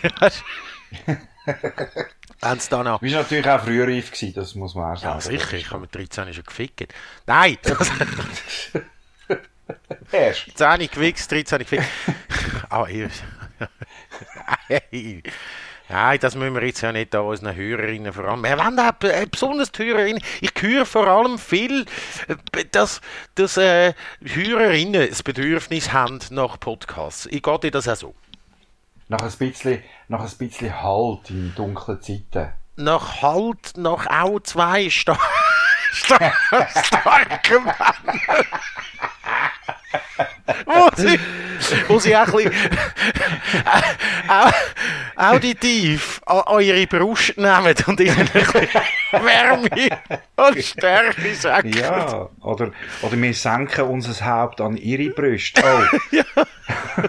[2.45, 2.99] haben sie dann auch.
[2.99, 5.15] Du bist natürlich auch früher reif gewesen, das muss man auch sagen.
[5.15, 6.95] Ja, sicher, ich habe mit 13 schon gefickt.
[7.27, 7.91] Nein, das,
[10.13, 10.57] Erst.
[10.57, 11.85] 10 gewichst, 13 gefickt.
[12.69, 13.11] Ah, hier.
[14.69, 15.23] Hey.
[15.89, 18.43] Nein, das müssen wir jetzt ja nicht da unseren Hörerinnen vor allem.
[18.43, 20.23] Wir wollen auch äh, besonders die Hörerinnen.
[20.41, 21.85] Ich höre vor allem viel,
[22.27, 23.03] äh, dass,
[23.35, 23.93] dass äh,
[24.25, 27.27] Hörerinnen das Bedürfnis haben nach Podcasts.
[27.27, 28.15] Ich gehe dir das auch so.
[29.09, 32.53] Nach ein bisschen, nach ein bisschen Halt in dunklen Zeiten.
[32.77, 35.19] nach Halt noch auch zwei Star
[35.93, 36.33] Star
[36.85, 37.95] starke Männer.
[40.67, 41.21] wo, sie,
[41.89, 42.71] wo sie auch ein bisschen
[45.17, 48.69] auditiv an, ihre Brust nehmen und ihnen ein bisschen
[49.13, 49.69] Wärme
[50.37, 51.73] und Stärke sagen.
[51.73, 55.63] Ja, oder, oder wir senken unser Haupt an ihre Brüste.
[55.65, 55.99] Oh.
[56.11, 56.25] Ja.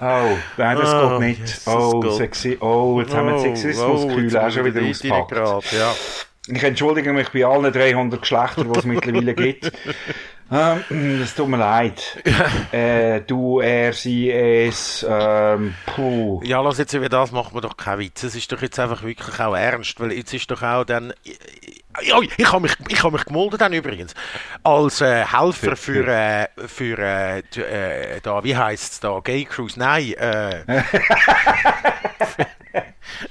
[0.00, 1.40] Oh, nein, das Oh, geht nicht.
[1.40, 2.16] Jesus oh, Gott.
[2.16, 2.56] sexy.
[2.60, 5.30] Oh, jetzt haben wir die Sexismuskühle auch schon wieder ausgepackt.
[5.30, 5.94] Grad, ja.
[6.48, 9.70] Ich entschuldige mich bei allen 300 Geschlechtern, die es mittlerweile gibt.
[10.52, 12.18] Ähm, Es tut mir leid.
[12.72, 16.40] Äh, du, er, sie, es, ähm, puh.
[16.44, 18.22] Ja, lass jetzt über das macht man doch keinen Witz.
[18.22, 21.12] Es ist doch jetzt einfach wirklich auch ernst, weil jetzt ist doch auch dann...
[22.02, 24.14] Ja, ich habe mich, ich hab mich gemeldet dann übrigens
[24.62, 29.78] als äh, Helfer für, äh, für äh, äh, da, wie heißt es da, Gay Cruise,
[29.78, 30.62] nein, äh,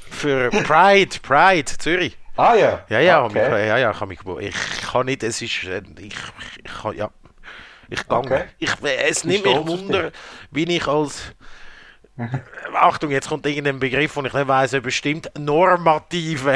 [0.09, 2.17] für Pride, Pride, Zürich.
[2.35, 2.85] Ah ja.
[2.89, 3.49] Ja, ja, Okay.
[3.49, 6.13] mich, ja, ja, ich kann mich, ich kann nicht, es ist, äh, ich,
[6.63, 7.09] ich kann, ja,
[7.89, 8.43] ich kann, Okay.
[8.59, 8.71] ich,
[9.07, 10.11] es nimmt mich Wunder,
[10.51, 11.33] wie ich als,
[12.73, 16.51] Achtung, jetzt kommt irgendein Begriff, den ich nicht weiss, ob bestimmt normative.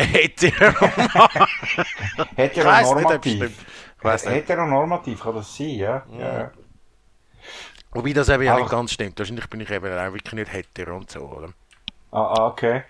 [2.35, 3.39] Heteronormativ.
[4.03, 4.25] Nicht, nicht.
[4.25, 6.03] Heteronormativ kann das sein, ja.
[6.19, 6.51] ja.
[7.91, 9.17] Wobei das eben ja nicht Aber- ganz stimmt.
[9.17, 11.49] Wahrscheinlich bin ich eben auch wirklich nicht hetero und so, oder?
[12.11, 12.83] Ah, ah, okay.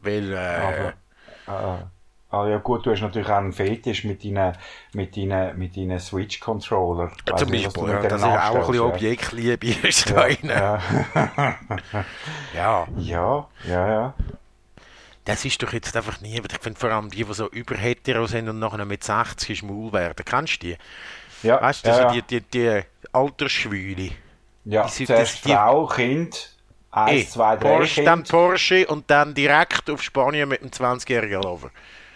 [0.00, 0.36] Weil, äh,
[1.46, 1.90] Aber, ah,
[2.30, 4.56] ah, ja gut, du hast natürlich auch einen Fetisch mit deinen,
[4.92, 7.10] mit deinen, mit deinen Switch-Controller.
[7.26, 10.26] Weiss zum du Beispiel, mit ja, das ist auch ein bisschen anstellst, Objektliebe ist da
[10.28, 10.80] ja.
[12.54, 12.86] Ja.
[12.96, 14.14] ja, ja, ja.
[15.24, 18.26] Das ist doch jetzt einfach nie, ich finde vor allem die, die so über hetero
[18.26, 20.24] sind und nachher mit 60 schwul werden.
[20.24, 20.76] Kennst du die?
[21.42, 21.60] ja.
[21.60, 22.10] Weißt du, ja, ja.
[22.12, 22.80] die, die, die
[23.12, 24.10] Altersschwüle.
[24.64, 24.84] ja.
[24.84, 26.56] die sind- Zuerst das- die- Frau, Kind,
[26.90, 28.28] eins, Eh, zwei, drei Porsche, dann Kind.
[28.30, 31.70] Porsche und dann direkt auf Spanien mit dem 20-jährigen Lover.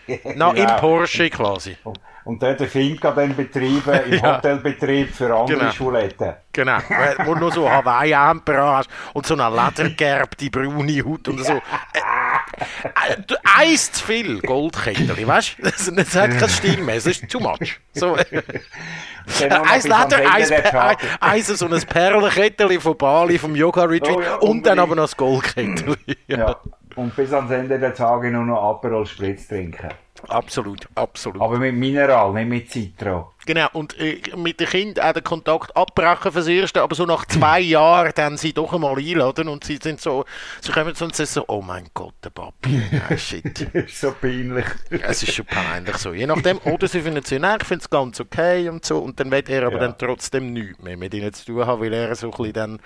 [0.35, 0.77] Na, im Genau.
[0.79, 1.77] Porsche quasi.
[2.25, 4.37] Und dort der Finca dann betrieben, im Ja.
[4.39, 5.71] Hotelbetrieb für andere Genau.
[5.73, 6.33] Schuletten.
[6.53, 6.79] Genau,
[7.25, 11.53] wo du nur so Hawaii-Hemper hast und so eine ledergerbte braune Haut und so.
[11.55, 13.17] Äh, äh,
[13.59, 15.63] eins zu viel Goldkettchen, weißt du?
[15.65, 17.79] Das, das hat keinen Stil mehr, es ist too much.
[17.93, 24.35] So, eins Leder, eins, der eins so ein Perlenkettchen von Bali, vom Yoga-Retreat Oh ja,
[24.37, 25.97] und dann aber noch das Goldkettchen.
[26.27, 26.57] Ja.
[26.97, 29.89] Und bis ans Ende der Tage nur noch Aperol Spritz trinken.
[30.29, 31.43] Absolut, absolut.
[31.43, 33.34] Aber mit Mineral, nicht mit Citro.
[33.47, 37.27] Genau, und äh, mit den Kindern auch den Kontakt abbrechen fürs Erste, aber so nach
[37.27, 40.25] zwei Jahren dann sie doch einmal einladen und sie sind so,
[40.63, 43.45] sie kommen so und sagen so, oh mein Gott, der Papi, ah, shit.
[43.75, 44.65] Das ist so peinlich.
[44.89, 46.15] Es ist schon peinlich so.
[46.15, 48.99] Je nachdem, oder sie finden es ja, nein, ich finde es ganz okay und so,
[48.99, 49.81] und dann will er aber Ja.
[49.89, 52.81] dann trotzdem nichts mehr mit ihnen zu tun haben, weil er so ein bisschen dann,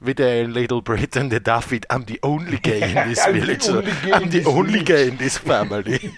[0.00, 3.68] wie der Little Britain, der David, I'm the only gay in this village.
[3.68, 6.12] I'm in the only gay in this family.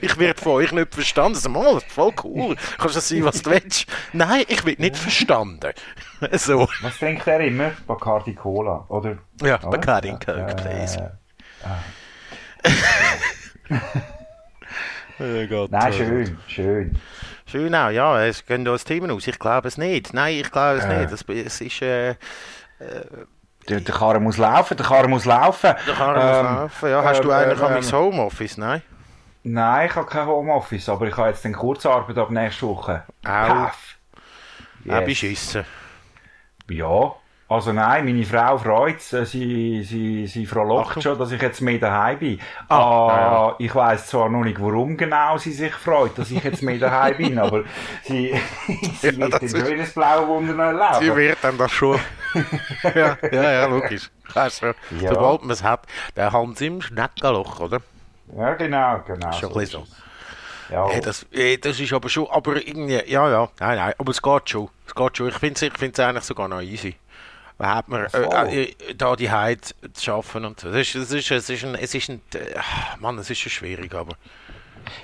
[0.00, 1.56] ich werde von euch nicht verstanden.
[1.56, 2.56] Also, das ist voll cool.
[2.78, 3.86] Kannst du sein, was du willst?
[4.12, 5.72] Nein, ich will nicht verstanden.
[6.32, 6.68] so.
[6.82, 7.70] Was trinkt er immer?
[7.86, 9.18] Bacardi Cola, oder?
[9.42, 9.70] Ja, Oder?
[9.70, 11.18] Bacardi and Coke, Äh, please.
[15.20, 16.98] Oh Gott, Nein, schön, schön.
[17.46, 19.26] Schön auch, ja, es gehen da Themen aus.
[19.26, 20.14] Ich glaube es nicht.
[20.14, 20.98] Nein, ich glaube es Äh.
[21.00, 21.12] nicht.
[21.12, 22.14] Es, es ist, äh,
[23.68, 25.74] Der, der Karren muss laufen, der Karren muss laufen.
[25.86, 26.88] der kann ähm, Ähm, laufen.
[26.90, 28.56] Ja, hast du ähm, eigentlich an mein Homeoffice?
[28.56, 28.82] Nein?
[29.44, 33.02] Nein, ich habe kein Homeoffice, aber ich habe jetzt den Kurzarbeit ab nächste Woche.
[33.26, 33.70] Auch
[34.84, 35.04] Yes.
[35.04, 35.64] beschissen.
[36.68, 37.12] Ja,
[37.48, 39.30] also nein, meine Frau freut es.
[39.30, 42.40] Sie, sie, sie frohlockt schon, dass ich jetzt mehr daheim bin.
[42.68, 42.76] Ah,
[43.50, 46.78] Ah, Ich weiß zwar noch nicht, warum genau sie sich freut, dass ich jetzt mehr
[46.78, 47.64] daheim bin, aber
[48.04, 48.34] sie,
[49.00, 51.98] sie Ja, wird das den ist- blaue Wunder noch Sie wird dann das schon.
[52.94, 54.10] ja, ja, ja, logisch.
[54.32, 55.12] Weißt du, Ja.
[55.12, 57.80] Sobald man es hat, der Hans im Schneckenloch, oder?
[58.36, 59.32] Ja, genau, genau.
[59.32, 60.02] Schon ein bisschen ist es.
[60.70, 64.22] Ja, das, äh, das ist aber schon, aber irgendwie, ja, ja, nein, nein, aber es
[64.22, 64.70] geht schon.
[64.86, 65.28] Es geht schon.
[65.28, 66.96] Ich finde es ich find's eigentlich sogar noch easy.
[67.58, 68.48] Da hat man Voll.
[68.48, 70.72] äh, äh, da die Heit zu schaffen und so.
[70.72, 72.58] Das ist, ist, es ist ein, es ist ein, äh,
[72.98, 74.16] Mann, es ist schon schwierig, aber.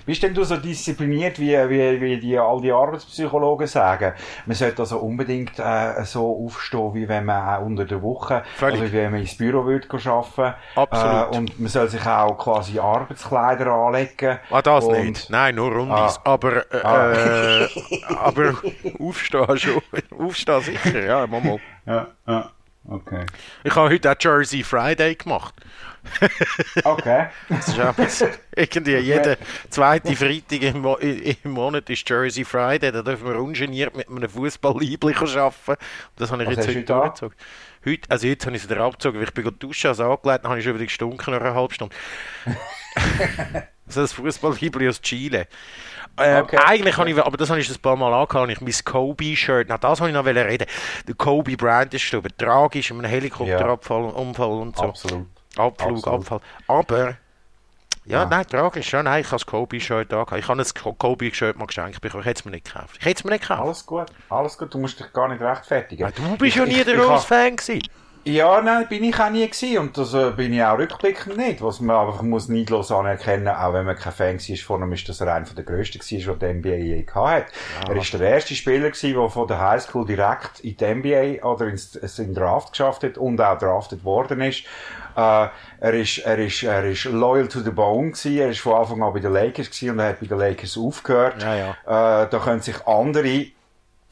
[0.07, 4.13] Bist denn du so diszipliniert, wie, wie, wie die, all die Arbeitspsychologen sagen?
[4.47, 8.81] Man sollte also unbedingt äh, so aufstehen, wie wenn man auch unter der Woche, Völlig.
[8.81, 10.55] also wie wenn man ins Büro würde arbeiten.
[10.75, 11.35] Absolut.
[11.35, 14.39] Äh, und man soll sich auch quasi Arbeitskleider anlegen.
[14.51, 15.31] Ah, das und, nicht.
[15.31, 16.19] Nein, nur Rundis.
[16.25, 16.33] Ah.
[16.33, 17.13] Aber, äh, Ah.
[17.13, 17.69] äh,
[18.17, 18.55] aber
[19.01, 19.83] aufstehen schon.
[20.19, 21.59] Aufstehen sicher, ja, mal, mal.
[21.87, 22.51] Ja, ja,
[22.89, 23.27] okay.
[23.65, 25.55] Ich habe heute auch Jersey Friday gemacht.
[26.85, 27.27] Okay.
[27.49, 28.25] Das ist etwas,
[28.57, 29.37] irgendwie jeder
[29.71, 32.93] zweite Freitag im, Mo im Monat ist Jersey Friday.
[32.93, 35.77] Da dürfen wir ungeniert mit einem Fußball-Liebling arbeiten.
[36.17, 37.37] Das habe ich Was jetzt heute durchgezogen.
[37.85, 40.51] Heute, also jetzt habe ich es wieder abgezogen, weil ich bin duschen, also angelegt, dann
[40.51, 41.95] habe ich schon wieder gestunken nach einer halben Stunde.
[43.87, 45.47] Also das Fußballhibli aus Chile.
[46.17, 46.59] Äh, Okay.
[46.65, 49.79] Eigentlich habe ich, aber das habe ich ein paar Mal angehauen, ich mein Kobe-Shirt, na
[49.79, 50.67] das habe ich noch reden.
[51.07, 54.83] Der Kobe Bryant ist gestorben, tragisch in einem Helikopterabfall Unfall und so.
[54.83, 55.27] Absolut.
[55.59, 56.21] Abflug, Absolut.
[56.21, 56.41] Abfall.
[56.67, 57.09] Aber,
[58.05, 58.25] ja, Ja.
[58.27, 60.41] nein, tragisch, ja, nein, ich habe das Kobe-Shirt da gehabt.
[60.43, 62.97] Ich habe ein Kobe-Shirt mal geschenkt bekommen, ich hätte es mir nicht gekauft.
[63.01, 63.63] Ich hätte es mir nicht gekauft.
[63.63, 64.73] Alles gut, alles gut.
[64.73, 66.05] Du musst dich gar nicht rechtfertigen.
[66.05, 67.83] Weil du bist ja Ich- nie ich- der ich grosse hab- Fan gewesen.
[68.25, 69.79] Ja, nein, bin ich auch nie gewesen.
[69.79, 71.63] Und das äh, bin ich auch rückblickend nicht.
[71.63, 75.09] Was man einfach muss neidlos anerkennen, auch wenn man kein Fan war von ihm, ist,
[75.09, 77.89] dass er einer der grössten war, der die NBA je gehabt hat.
[77.89, 81.67] Er ist der erste Spieler gewesen, der von der Highschool direkt in die NBA oder
[81.69, 84.65] ins, in den Draft geschafft hat und auch drafted worden ist.
[85.17, 85.49] Äh,
[85.81, 88.39] er ist, er ist, er ist loyal to the bone gewesen.
[88.39, 90.77] Er ist von Anfang an bei den Lakers gewesen und er hat bei den Lakers
[90.77, 91.43] aufgehört.
[91.43, 93.47] Ja, Äh, da können sich andere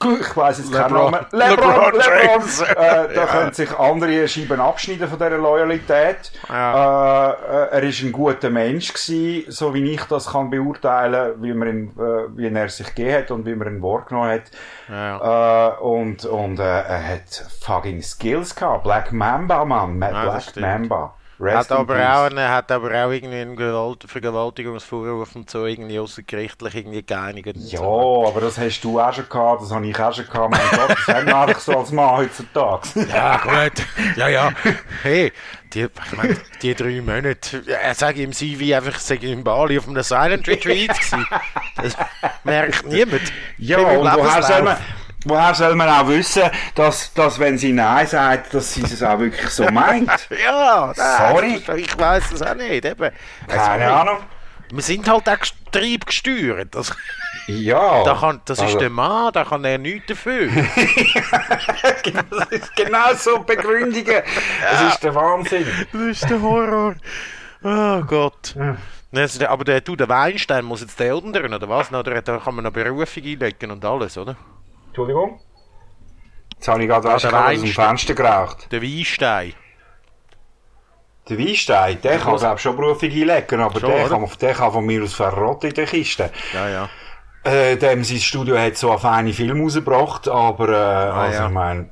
[0.05, 1.27] ich weiss jetzt keinen Namen.
[1.33, 2.61] LeBron LeBron, James.
[2.61, 2.85] LeBron.
[2.85, 6.33] Äh, da können sich andere Scheiben abschneiden von dieser Loyalität.
[6.49, 7.31] Ja.
[7.31, 11.55] Äh, äh, er ist ein guter Mensch gewesen, so wie ich das kann beurteilen, wie,
[11.55, 14.51] man ihn, äh, wie er sich gegeben hat und wie man ihn wahrgenommen hat.
[14.89, 15.69] Ja.
[15.69, 18.85] Äh, und und äh, er hat fucking Skills gehabt.
[18.85, 20.01] Black Mamba, Mann.
[20.01, 20.57] Ja, Black.
[20.57, 21.15] Mamba.
[21.39, 25.67] Hat Rest in aber, auch, eine, hat aber auch irgendwie einen Gewalt Vergewaltigungsvorwurf und so
[25.67, 27.53] irgendwie außergerichtlich irgendwie geeinigt.
[27.55, 28.27] Ja, so.
[28.27, 30.51] aber das hast du auch schon gehabt, das habe ich auch schon gehabt.
[30.51, 32.89] Mein Gott, das haben wir einfach so als Mann heutzutage.
[33.17, 33.87] Ja, gut.
[34.17, 34.53] Ja, ja.
[35.03, 35.33] Hey,
[35.73, 39.89] die, ich meine, die drei Monate, er sagt im CV einfach, ich in Bali auf
[39.89, 41.27] einem Silent Retreat gewesen.
[41.77, 41.97] Das
[42.45, 43.33] merkt niemand.
[43.59, 44.45] Ja, und Lebenslauf.
[44.45, 44.77] soll, man,
[45.29, 46.43] woher soll man auch wissen,
[46.75, 50.11] dass, dass wenn sie Nein sagt, dass sie es auch wirklich so meint?
[50.45, 51.35] Ja, nein,
[51.67, 51.81] Sorry.
[51.81, 52.85] Ich weiß das auch nicht.
[52.85, 53.11] Eben.
[53.49, 53.83] Keine Sorry.
[53.85, 54.19] Ahnung.
[54.73, 55.37] Wir sind halt auch
[55.71, 56.75] triebgesteuert.
[56.75, 56.93] Das,
[57.47, 58.03] Ja.
[58.03, 60.49] da kann, das Also- ist der Mann, da kann er nichts dafür.
[62.31, 64.23] das ist genau so Begründungen.
[64.63, 65.67] Das ist der Wahnsinn.
[65.93, 66.95] Das ist der Horror.
[67.63, 68.55] Oh Gott.
[69.13, 71.93] Der- Aber der, du, der Weinstein muss jetzt der ändern, oder was?
[71.93, 74.37] Oder da kann man noch Berufung einlegen und alles, oder?
[74.97, 75.39] Entschuldigung?
[76.55, 77.67] Jetzt habe ich gerade gerade aus dem.
[77.67, 78.73] Fenster geraucht.
[78.73, 79.53] Der Weinstein.
[81.29, 84.19] Der Weinstein, der kann glaube schon Berufung einlegen, aber Schon, der, oder?
[84.19, 86.31] kann, der kann von mir aus verrotten in der Kiste.
[86.55, 86.89] Ja, ja.
[87.45, 91.47] Äh, dem sein Studio hat so einen feinen Film rausgebracht, aber äh, also Ah, ja.
[91.49, 91.91] ich meine,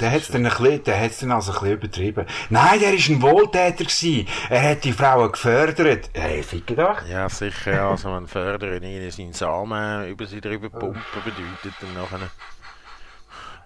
[0.00, 2.26] der hat's dann ein bisschen, der hat's dann also ein bisschen übertrieben.
[2.50, 4.26] Nein, der ist ein Wohltäter gewesen.
[4.48, 6.10] Er hat die Frauen gefördert.
[6.14, 7.06] Hey, ficke doch.
[7.06, 7.90] Ja, sicher.
[7.90, 12.30] Also, wenn Fördern ihnen seinen Samen über sie drüber pumpen bedeutet, dann nachher.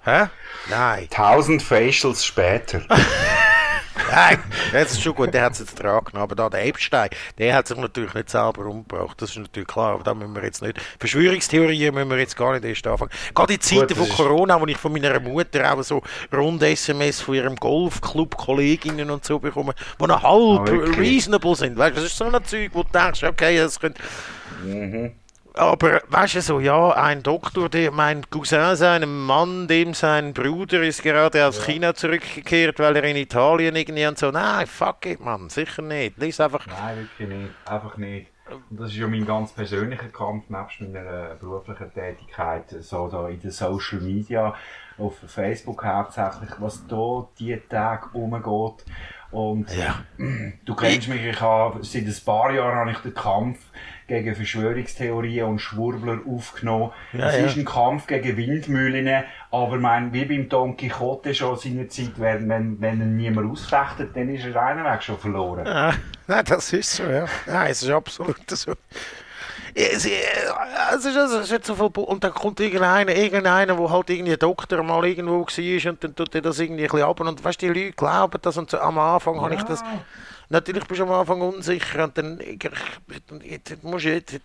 [0.05, 0.29] Hä?
[0.69, 1.09] Nein.
[1.11, 2.83] Tausend Facials später.
[4.15, 4.39] Nein,
[4.73, 6.23] das ist schon gut, der hat es jetzt dran genommen.
[6.23, 9.21] Aber da der Epstein, der hat sich natürlich nicht selber umgebracht.
[9.23, 10.79] Das ist natürlich klar, aber da müssen wir jetzt nicht.
[10.99, 13.11] Verschwörungstheorien müssen wir jetzt gar nicht erst anfangen.
[13.35, 17.35] Gerade in Zeiten von Corona, wo ich von meiner Mutter auch so rund SMS von
[17.35, 20.99] ihrem Golfclub-Kolleginnen und so bekomme, die noch halb Ah, wirklich?
[20.99, 21.79] reasonable sind.
[21.79, 24.01] Weißt das ist so ein Zeug, wo du denkst, okay, das könnte.
[25.55, 30.83] Aber weißt du so, ja, ein Doktor, der, mein Cousin, seinem Mann, dem sein Bruder
[30.83, 34.31] ist gerade aus China zurückgekehrt, weil er in Italien irgendwie und so.
[34.31, 36.17] Nein, fuck it, Mann, sicher nicht.
[36.19, 36.67] Lies einfach.
[36.67, 37.51] Nein, wirklich nicht.
[37.67, 38.29] Einfach nicht.
[38.71, 43.41] Und das ist ja mein ganz persönlicher Kampf, nebst meiner beruflichen Tätigkeit, so da in
[43.41, 44.55] den Social Media,
[44.99, 48.85] auf Facebook hauptsächlich, was da die Tage umgeht.
[49.31, 50.05] Und Ja.
[50.65, 53.59] du kennst mich, ich habe, seit ein paar Jahren habe ich den Kampf
[54.07, 56.93] gegen Verschwörungstheorien und Schwurbler aufgenommen.
[57.13, 57.47] Ja, es ja.
[57.47, 62.81] ist ein Kampf gegen Windmühlen, aber mein, wie beim Don Quixote schon seinerzeit, wenn, wenn,
[62.81, 65.67] wenn ihn niemand ausfechtet, dann ist er einen Weg schon verloren.
[65.67, 65.95] Ja,
[66.27, 67.27] nein, das ist so, ja.
[67.47, 68.73] Nein, es ist absolut so.
[69.75, 70.11] Es, äh,
[70.95, 71.87] es, ist, es ist nicht so viel.
[72.05, 76.35] Und dann kommt irgendeiner, irgendeiner, wo halt irgendwie Doktor mal irgendwo war und dann tut
[76.35, 77.21] er das irgendwie ein bisschen ab.
[77.21, 78.79] Und weißt du, die Leute glauben das und so.
[78.79, 79.83] Am Anfang habe ich das.
[80.49, 84.41] Natürlich bist du am Anfang unsicher und dann, ich, dann musst du jetzt.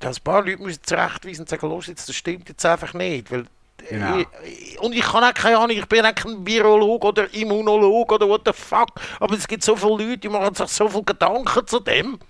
[0.00, 3.30] Ein paar Leute müssen zurechtweisen und sagen, los, jetzt, das stimmt jetzt einfach nicht.
[3.30, 3.44] Weil,
[3.88, 4.18] Genau.
[4.44, 8.28] ich, und ich kann auch keine Ahnung, ich bin auch kein Virologe oder Immunologe oder
[8.28, 8.90] what the fuck.
[9.18, 12.18] Aber es gibt so viele Leute, die machen sich so viele Gedanken zu dem.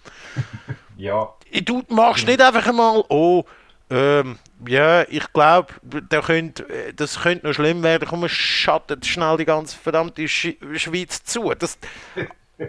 [0.97, 1.31] Ja,
[1.65, 3.45] Du machst nicht einfach einmal, oh,
[3.89, 6.63] ähm, ja, ich glaube, da könnt,
[6.95, 8.07] das könnte noch schlimm werden.
[8.07, 11.55] Komm, schattet schnell die ganze verdammte Sch Schweiz zu.
[11.59, 11.79] Das,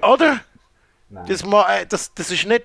[0.02, 0.40] oder?
[1.10, 1.26] Nein.
[1.28, 2.64] Das, äh, das, das ist nicht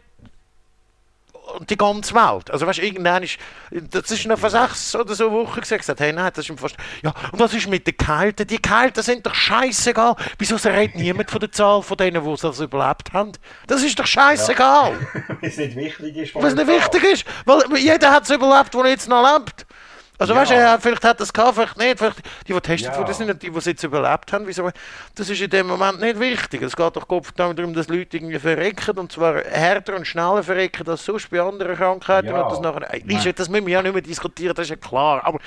[1.55, 2.51] und die ganze Welt.
[2.51, 3.39] Also weißt du, irgendwann ist,
[3.71, 7.15] das ist noch vor sechs oder so Wochen gesagt, hey, nein, das ist fast, ja,
[7.33, 8.47] und was ist mit den Gehalten?
[8.47, 10.17] Die Gehalten sind doch scheißegal.
[10.39, 13.33] Wieso redet niemand von der Zahl von denen, die das überlebt haben?
[13.67, 14.99] Das ist doch scheißegal.
[15.29, 16.35] Weil es nicht wichtig ist.
[16.35, 19.67] Was nicht wichtig ist, weil jeder hat es überlebt, der jetzt noch lebt.
[20.19, 20.41] Also Ja.
[20.41, 21.99] weißt du, ja, vielleicht hat das gehabt, vielleicht nicht.
[21.99, 22.99] Vielleicht, die, die getestet Ja.
[22.99, 24.47] wurden, sind nicht die, die es jetzt überlebt haben.
[24.47, 24.71] Wieso?
[25.15, 26.63] Das ist in dem Moment nicht wichtig.
[26.63, 30.89] Es geht doch Kopf darum, dass Leute irgendwie verrecken und zwar härter und schneller verrecken
[30.89, 32.29] als sonst bei anderen Krankheiten.
[32.29, 32.43] Ja.
[32.43, 35.21] Und das, nachher, ist, das müssen wir ja nicht mehr diskutieren, das ist ja klar.
[35.25, 35.39] Aber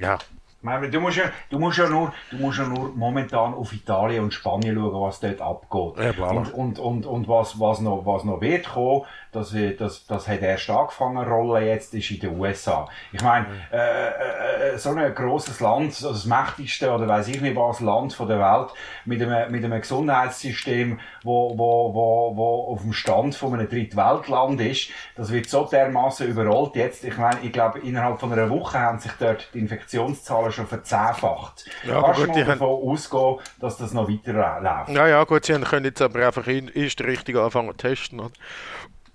[0.00, 0.18] ja,
[0.58, 3.72] Ich meine, du musst ja, du musst ja nur, du musst ja nur momentan auf
[3.72, 6.16] Italien und Spanien schauen, was dort abgeht.
[6.18, 10.06] Ja, und, und, und, und was, was noch, was noch wird kommen, das, wird- das,
[10.06, 12.88] das hat erst angefangen, eine Rolle jetzt, ist in den USA.
[13.12, 17.40] Ich meine, äh, äh, äh, so ein grosses Land, also das mächtigste oder weiß ich
[17.40, 18.70] nicht was Land von der Welt,
[19.04, 24.60] mit einem, mit einem Gesundheitssystem, wo, wo, wo, wo auf dem Stand von einem Drittweltland
[24.60, 27.04] ist, das wird so dermaßen überrollt jetzt.
[27.04, 31.64] Ich meine, ich glaube, innerhalb von einer Woche haben sich dort die Infektionszahlen schon verzehnfacht.
[31.84, 34.90] Ja, aber Kannst du gut, mal haben- davon ausgehen, dass das noch weiter läuft?
[34.90, 38.20] ja, ja, gut, sie können jetzt aber einfach in, ist der richtige anfangen zu testen.
[38.20, 38.30] Oder?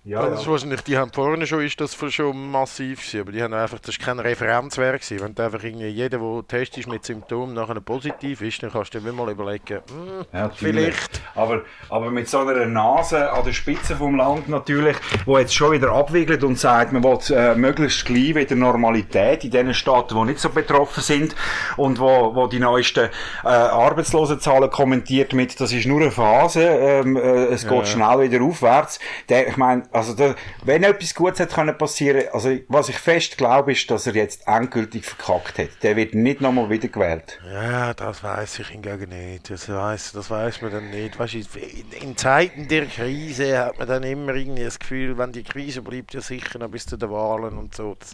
[0.08, 3.44] Ja, Das ist wahrscheinlich, die haben vorne schon, ist das schon massiv gewesen, aber die
[3.44, 5.22] haben einfach, das ist kein Referenzwert gewesen.
[5.22, 9.02] Wenn du einfach irgendwie jeder, der testest mit Symptomen nachher positiv ist, dann kannst du
[9.02, 11.22] dir mal überlegen, hm, Ja, vielleicht.
[11.36, 15.74] Aber, aber mit so einer Nase an der Spitze vom Land natürlich, wo jetzt schon
[15.74, 20.24] wieder abwiegelt und sagt, man will äh, möglichst gleich wieder Normalität in den Staaten, die
[20.24, 21.36] nicht so betroffen sind
[21.76, 23.10] und wo, wo die neuesten
[23.44, 28.42] äh, Arbeitslosenzahlen kommentiert mit, das ist nur eine Phase, ähm, äh, es geht schnell wieder
[28.42, 29.02] aufwärts.
[29.28, 33.38] Der, ich meine, also da, wenn etwas Gutes hat können passieren, also was ich fest
[33.38, 35.84] glaube, ist, dass er jetzt endgültig verkackt hat.
[35.84, 37.40] Der wird nicht nochmal wieder gewählt.
[37.52, 39.50] Ja, das weiß ich hingegen nicht.
[39.50, 41.18] Das weiß, das weiß man dann nicht.
[41.20, 45.32] Weißt, du, in, in Zeiten der Krise hat man dann immer irgendwie das Gefühl, wenn
[45.32, 47.96] die Krise bleibt ja sicher noch bis zu den Wahlen und so.
[48.00, 48.14] Das,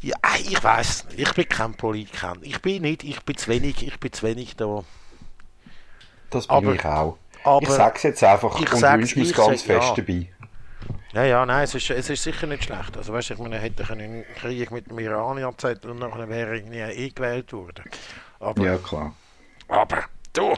[0.00, 1.18] ja, ich weiß nicht.
[1.18, 2.34] Ich bin kein Politiker.
[2.42, 3.02] Ich bin nicht.
[3.04, 3.86] Ich bin zu wenig.
[3.86, 4.84] Ich bin zu wenig da.
[6.30, 7.18] Das bin Aber- ich auch.
[7.56, 9.94] Aber- ich sag's jetzt einfach Ich und wünsche mir ich ganz sag- fest ja.
[9.96, 10.26] dabei.
[11.12, 12.96] Ja, ja, nein, es ist, es ist sicher nicht schlecht.
[12.96, 16.48] Also, weißt du, ich meine, hätte einen Krieg mit dem Iran angezeigt und nachher wäre
[16.50, 17.84] er irgendwie eh gewählt worden.
[18.40, 19.14] Aber, Ja, klar.
[19.68, 20.54] aber, du,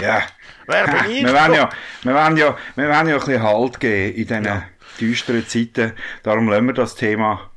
[0.00, 0.22] Ja.
[0.66, 1.24] wer bin ich?
[1.24, 1.68] Wir wollen ja,
[2.02, 4.62] wir wollen ja, wir wollen ja ein bisschen Halt geben in diesen
[5.00, 5.92] düsteren Zeiten.
[6.22, 7.50] Darum lassen wir das Thema.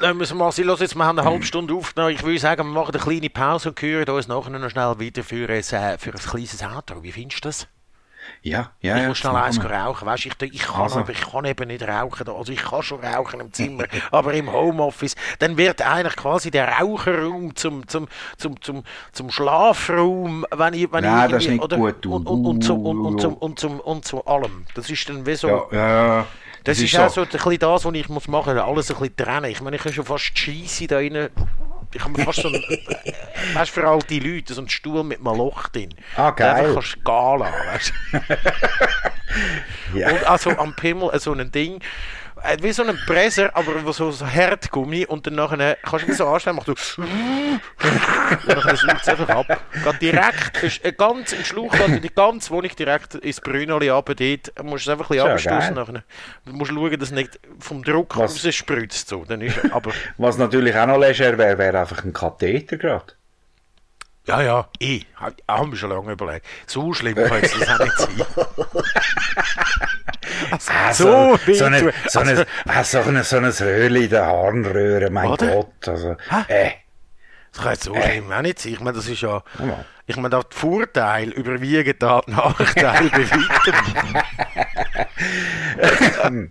[0.00, 0.68] Lassen wir es mal sein.
[0.68, 2.14] Jetzt, wir haben eine halbe Stunde aufgenommen.
[2.14, 5.22] Ich würde sagen, wir machen eine kleine Pause und hören uns nachher noch schnell wieder
[5.22, 7.02] für ein, äh, für ein kleines Outro.
[7.02, 7.66] Wie findest du das?
[8.42, 9.08] Ja, ja, ich ja.
[9.08, 10.06] muss schnell das eins rauchen.
[10.06, 11.00] Weißt, ich, ich, kann, Also.
[11.00, 12.28] aber ich kann eben nicht rauchen.
[12.28, 15.14] Also ich kann schon rauchen im Zimmer, aber im Homeoffice.
[15.38, 21.04] Dann wird eigentlich quasi der Raucherraum zum, zum, zum, zum, zum Schlafraum, wenn ich, wenn
[21.04, 22.14] Nein, ich das ist nicht gut, du.
[22.14, 24.64] Und, und, und, zum, und, und, zum, und, zum, und zu allem.
[24.74, 25.48] Das ist dann wie so...
[25.48, 26.26] Ja, ja, ja.
[26.64, 29.16] Das, ist, auch so ein bisschen das, was ich muss machen muss, alles ein bisschen
[29.16, 29.50] trennen.
[29.50, 31.30] Ich meine, ich kann schon fast Scheisse da rein.
[31.92, 33.12] Ich habe mir fast so ein, äh,
[33.54, 35.92] weißt für alte Leute, so einen Stuhl mit einem Loch drin.
[36.16, 36.74] Ah, Den Einfach geil.
[36.74, 37.92] kannst du gehen lassen, weißt.
[39.94, 40.10] Ja.
[40.10, 41.80] Und also am Pimmel äh, so ein Ding,
[42.60, 46.26] wie so ein Presser, aber so, so Härtgummi und dann nachher, kannst du wie so
[46.26, 47.60] anstellen, machst du und
[48.46, 49.60] dann saugt es einfach ab.
[49.84, 53.88] Geht direkt, ist äh, ganz im Schluch, geht in die ganze Wohnung direkt ins Brünneli
[53.90, 56.02] runter, dort musst du es einfach ein bisschen abstoßen nachher.
[56.46, 59.92] Du musst schauen, dass es nicht vom Druck Was- rausspritzt, so, dann ist aber...
[60.18, 63.14] Was natürlich auch noch leger wäre, wäre einfach ein Katheter gerade.
[64.26, 66.46] Ja, ja, ich, ha- haben wir schon lange überlegt.
[66.66, 68.26] So schlimm kann es das auch nicht sein.
[70.50, 71.02] Also,
[71.36, 75.10] so so, so, eine, so, eine, ah, so, eine, so ein Röhrli in der Harnröhre,
[75.10, 75.46] mein Oder?
[75.46, 75.88] Gott.
[75.88, 76.44] Also, Hä?
[76.48, 76.70] äh,
[77.52, 78.72] Das kann jetzt so schlimm auch nicht sein.
[78.72, 79.42] Ich meine, das ist ja.
[80.06, 83.74] Ich meine, da die Vorteile überwiegen da die Nachteile bei weitem.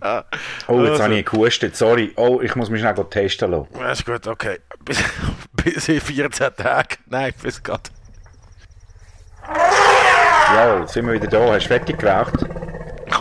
[0.68, 1.02] oh, jetzt Also.
[1.04, 2.12] habe ich gehustet, sorry.
[2.16, 3.68] Oh, ich muss mich schnell testen lassen.
[3.78, 4.60] Ja, ist gut, okay.
[4.84, 4.98] Bis,
[5.52, 6.96] bis in 14 Tagen.
[7.06, 7.90] Nein, bis Gott.
[10.54, 11.52] Ja, sind wir wieder da.
[11.52, 12.44] Hast du fertig geraucht?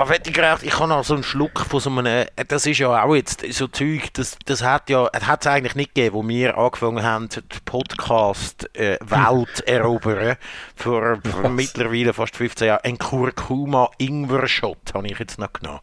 [0.05, 3.03] Fertig geraucht, ich habe noch so einen Schluck von so einem, äh, das ist ja
[3.03, 6.27] auch jetzt so Zeug, das, das hat ja, es hat es eigentlich nicht gegeben, wo
[6.27, 10.37] wir angefangen haben, die Podcast äh, Welt erobern,
[10.75, 15.81] vor, vor mittlerweile fast 15 Jahren, ein Kurkuma Ingwer Shot habe ich jetzt noch genommen.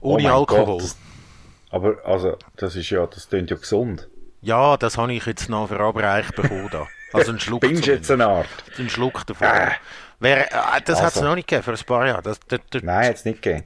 [0.00, 0.78] Oh Ohne mein Alkohol.
[0.78, 0.94] Gott.
[1.70, 4.08] Aber, also, das ist ja, das klingt ja gesund.
[4.40, 6.86] Ja, das habe ich jetzt noch verabreicht bekommen da.
[7.12, 8.48] Also einen Schluck Binge jetzt eine Art?
[8.78, 9.48] Einen Schluck davon.
[9.48, 9.70] Äh.
[10.20, 11.24] Wer, äh, das hat es Also.
[11.24, 12.22] noch nicht gegeben, für ein paar Jahre.
[12.22, 13.64] Das, das, das, Nein, jetzt nicht gegeben.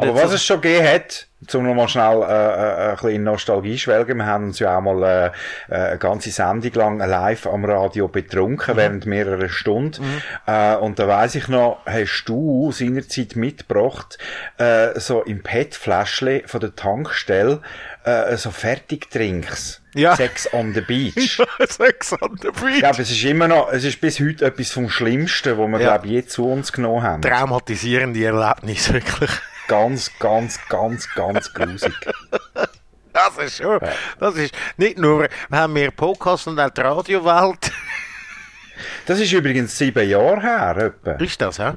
[0.00, 4.18] Aber was es schon gegeben hat, zum nochmal schnell äh, äh, ein bisschen Nostalgie schwelgen,
[4.18, 5.26] wir haben uns ja auch mal äh,
[5.74, 8.78] äh, eine ganze Sendung lang live am Radio betrunken, Mhm.
[8.78, 10.04] während mehrerer Stunden.
[10.46, 14.18] Äh, und da weiss ich noch, hast du seinerzeit mitgebracht,
[14.58, 17.60] äh, so im PET-Fläschchen von der Tankstelle,
[18.04, 19.82] äh, so Fertigdrinks.
[19.94, 20.14] Ja.
[20.16, 21.40] Sex on the Beach.
[21.68, 22.80] Sex on the Beach.
[22.80, 25.86] glaube, es ist immer noch, es ist bis heute etwas vom Schlimmsten, wo wir, Ja.
[25.96, 27.22] glaube ich, je zu uns genommen haben.
[27.22, 29.30] Traumatisierende Erlebnis, wirklich.
[29.68, 31.92] Ganz, ganz, ganz, ganz grusig.
[33.12, 33.80] Das ist schon,
[34.20, 37.72] das ist nicht nur, wir haben mehr Podcasts und auch die Radiowelt.
[39.06, 41.12] Das ist übrigens sieben Jahre her, etwa.
[41.12, 41.72] Ist das, hä?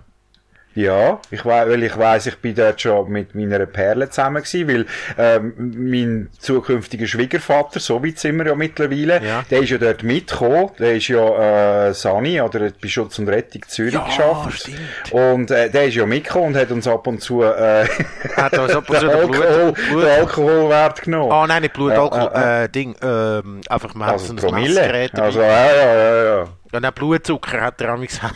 [0.75, 4.67] Ja, ich weiß, weil ich weiß, ich bin dort schon mit meiner Perle zusammen gewesen,
[4.67, 4.85] weil
[5.17, 9.43] ähm, mein zukünftiger Schwiegervater, so weit sind wir ja mittlerweile, Ja.
[9.49, 13.27] der ist ja dort mitgekommen, der ist ja äh, Sani oder hat bei Schutz und
[13.29, 14.77] Rettung Zürich Ja, geschafft stimmt.
[15.11, 17.85] und äh, der ist ja mitgekommen und hat uns ab und zu äh,
[18.35, 21.31] Hat uns ab und zu den, Alkohol, Blut- Blut- den Alkoholwert genommen.
[21.31, 24.61] Ah, nein, nicht Blut, Ja, Alkohol, äh, äh, Ding, ähm, einfach, hat also so ein.
[24.63, 25.19] Messgerät.
[25.19, 26.47] Also, ja, ja, ja, ja.
[26.71, 28.29] Und auch Blutzucker hat er hat er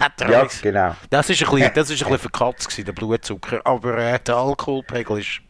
[0.00, 0.96] Ja, genau.
[1.10, 3.60] Das ist ein bisschen, das ist ein bisschen verkatzt gewesen, der Blutzucker.
[3.64, 5.40] Aber äh, der Alkoholpegel ist,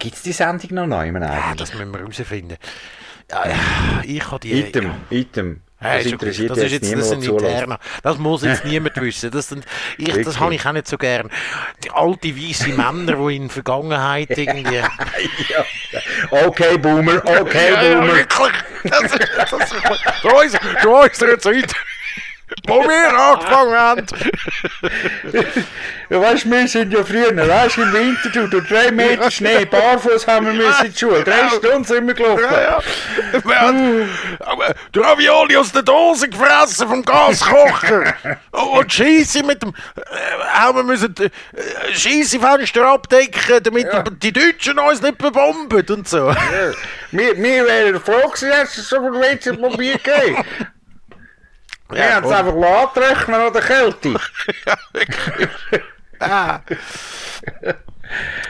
[0.00, 2.56] Gibt's die Sendung noch neu ja, das müssen wir herausfinden.
[3.30, 3.54] Ja, ja,
[4.02, 4.52] ich habe die...
[4.58, 5.60] Item, Item.
[5.80, 6.12] Ja, Das ist okay.
[6.12, 7.78] interessiert das ist jetzt jetzt, das niemand, sind interne.
[8.02, 9.30] Das muss jetzt niemand wissen.
[9.30, 9.64] Das, sind,
[9.98, 11.30] ich, das habe ich auch nicht so gern.
[11.84, 14.74] Die alte weiße Männer, die in der Vergangenheit irgendwie.
[15.48, 15.64] ja.
[16.30, 18.14] Okay, Boomer, okay, Ja, ja, Boomer.
[18.14, 18.52] wirklich.
[18.84, 19.74] Das ist, das ist,
[20.22, 21.38] so ist, so ist der
[22.66, 24.06] Wir angefangen.
[26.10, 29.30] Ja, weißt du, wir sind ja früher, weißt du, im Winter, du, durch drei Meter
[29.30, 31.22] Schnee, barfuß haben wir müssen in die Schule.
[31.22, 32.44] Drei Stunden sind wir gelaufen.
[32.50, 32.80] Ja,
[33.60, 38.14] haben aber die Ravioli aus der Dose gefressen vom Gaskocher.
[38.50, 39.72] Und Scheisse mit dem.
[40.52, 41.14] Haben wir müssen
[41.92, 46.30] Scheissefenster abdecken, damit die, die Deutschen uns nicht bebomben und so.
[46.30, 46.36] Ja.
[47.12, 48.98] Wir, wir wären froh gewesen, dass es so
[49.76, 50.00] viel.
[51.92, 54.20] Wir haben es einfach abrechnen an der Kälte.
[56.18, 56.60] Ah.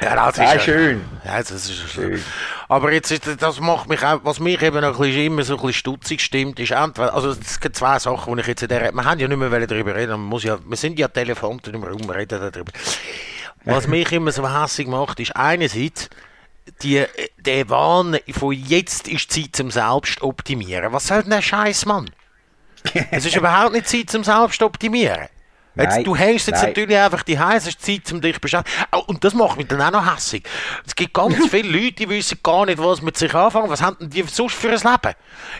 [0.03, 1.05] Ja, das ist ja- schön.
[1.25, 2.23] Ja, das ist schön.
[2.69, 5.55] Aber jetzt ist, das macht mich auch, was mich eben noch ein bisschen, immer so
[5.55, 8.69] ein bisschen stutzig stimmt, ist entweder, also es gibt zwei Sachen, die ich jetzt in
[8.69, 11.75] der, wir haben ja nicht mehr darüber reden, man muss ja, wir sind ja Telefonten
[11.75, 12.73] im Raum, reden darüber.
[13.65, 16.09] Was mich immer so hässlich macht, ist einerseits,
[16.83, 17.05] die,
[17.39, 20.93] der Wahn von jetzt ist Zeit zum Selbstoptimieren.
[20.93, 22.11] Was soll denn der Scheiß, Mann?
[23.11, 25.29] Es ist überhaupt nicht Zeit zum Selbstoptimieren.
[25.77, 26.71] Jetzt, Nein, du hängst jetzt nein.
[26.71, 28.77] natürlich einfach die heiße Zeit, um dich zu beschäftigen.
[28.91, 30.43] Oh, und das macht mich dann auch noch hässig.
[30.85, 33.71] Es gibt ganz viele Leute, die wissen gar nicht, was mit sich anfangen.
[33.71, 35.15] Was haben denn die sonst für ein Leben?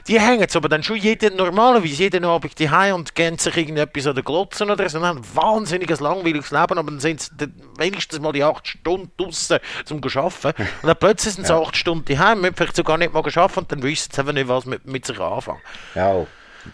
[0.09, 4.09] Die hängen jetzt aber dann schon jeden, normalerweise jeden Abend die und gehen sich irgendetwas
[4.09, 4.99] oder glotzen oder so.
[4.99, 7.31] Und haben ein wahnsinniges, langweiliges Leben, aber dann sind sie
[7.79, 10.63] wenigstens mal die acht Stunden draussen zum arbeiten.
[10.83, 13.71] Und dann plötzlich sind sie acht Stunden die müssen vielleicht sogar nicht mal arbeiten und
[13.71, 15.61] dann wissen sie einfach nicht, was mit, mit sich anfangen.
[15.95, 16.27] Ja,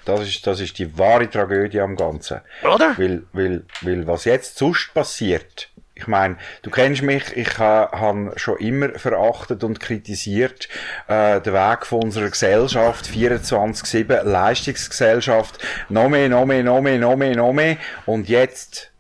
[0.05, 2.41] das ist, das ist die wahre Tragödie am Ganzen.
[2.63, 2.97] Oder?
[2.99, 8.33] Weil, weil, weil was jetzt sonst passiert, ich meine, du kennst mich, ich ha, habe
[8.37, 10.69] schon immer verachtet und kritisiert
[11.09, 15.59] äh, den Weg von unserer Gesellschaft, 24-7, Leistungsgesellschaft,
[15.89, 17.79] noch mehr, noch mehr, noch mehr, noch mehr, noch mehr.
[18.05, 18.93] Und jetzt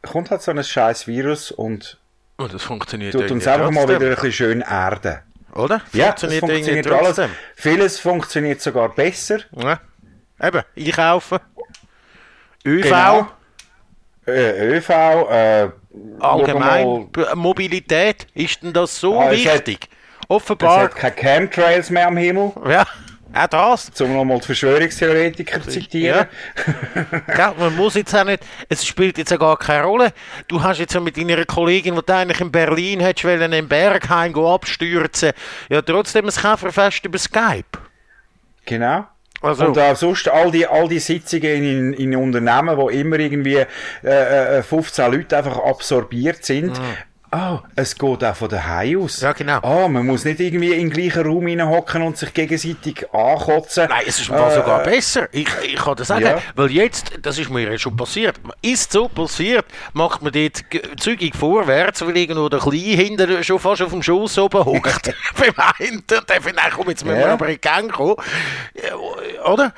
[0.00, 1.98] kommt halt so ein scheiß Virus und
[2.38, 5.18] Und das funktioniert tut uns einfach mal wieder ein bisschen schön erden.
[5.54, 5.82] Oder?
[5.92, 7.06] Ja, das funktioniert alles.
[7.16, 7.30] trotzdem.
[7.56, 9.38] Vieles funktioniert sogar besser.
[9.52, 9.80] Ja.
[10.42, 11.38] Eben, einkaufen.
[12.64, 13.28] ÖV, Genau.
[14.26, 15.68] Äh, ÖV, äh,
[16.20, 19.88] allgemein, mal, Mobilität, ist denn das so Ah, es hat- wichtig?
[19.90, 22.86] Es Offenbar, hat keine Chemtrails mehr am Himmel, ja,
[23.34, 24.00] auch das.
[24.00, 26.26] um nochmal die Verschwörungstheoretiker zu zitieren.
[27.26, 30.12] Gell, man muss jetzt auch nicht, es spielt jetzt auch gar keine Rolle.
[30.48, 33.68] Du hast jetzt ja mit deiner Kollegin, die du eigentlich in Berlin hättest, wollen, in
[33.68, 35.32] Bergheim abstürzen,
[35.68, 37.78] ja trotzdem ein Käferfest über Skype.
[38.64, 39.06] Genau.
[39.42, 43.64] Also, Und auch sonst all die, all die Sitzungen in, in Unternehmen, wo immer irgendwie
[44.04, 46.80] äh, äh, 15 Leute einfach absorbiert sind.
[47.34, 49.22] Oh, es geht auch von daheim aus.
[49.22, 49.58] Ja, genau.
[49.62, 53.86] Oh, man muss nicht irgendwie in den gleichen Raum hineinhocken und sich gegenseitig ankotzen.
[53.88, 55.28] Nein, es ist Äh, sogar besser.
[55.32, 56.42] Ich, ich kann das sagen, Ja.
[56.56, 59.64] weil jetzt, das ist mir jetzt schon passiert, ist so passiert,
[59.94, 60.62] macht man dort
[61.00, 65.14] zügig vorwärts, weil irgendwo der Kleine hinter schon fast auf dem Schoß oben hockt.
[65.38, 67.32] Beim einen, der findet, komm, jetzt müssen wir Ja.
[67.32, 68.16] aber in die Gang kommen.
[68.74, 68.94] Ja,
[69.50, 69.72] Oder?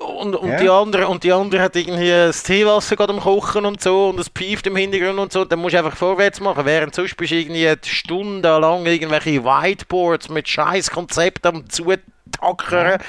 [0.00, 0.56] Und, und, Ja.
[0.60, 4.20] die andere, und die andere hat irgendwie das Teewasser gerade am Kochen und so und
[4.20, 5.44] es pieft im Hintergrund und so.
[5.44, 6.64] Dann musst du einfach vorwärts machen.
[6.64, 13.00] Während sonst bist du irgendwie stundenlang irgendwelche Whiteboards mit scheiß Konzepten am Zutackern.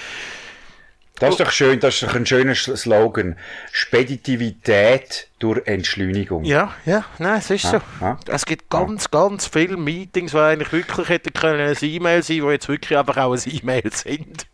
[1.19, 3.37] Das ist doch schön, das ist doch ein schöner Sch- Slogan.
[3.73, 6.45] Speditivität durch Entschleunigung.
[6.45, 7.81] Ja, ja, nein, es ist so.
[7.99, 8.17] ja.
[8.27, 12.43] Es gibt ganz, ganz viele Meetings, die eigentlich wirklich hätten können ein E-Mail sein, die
[12.47, 14.47] jetzt wirklich einfach auch ein E-Mail sind.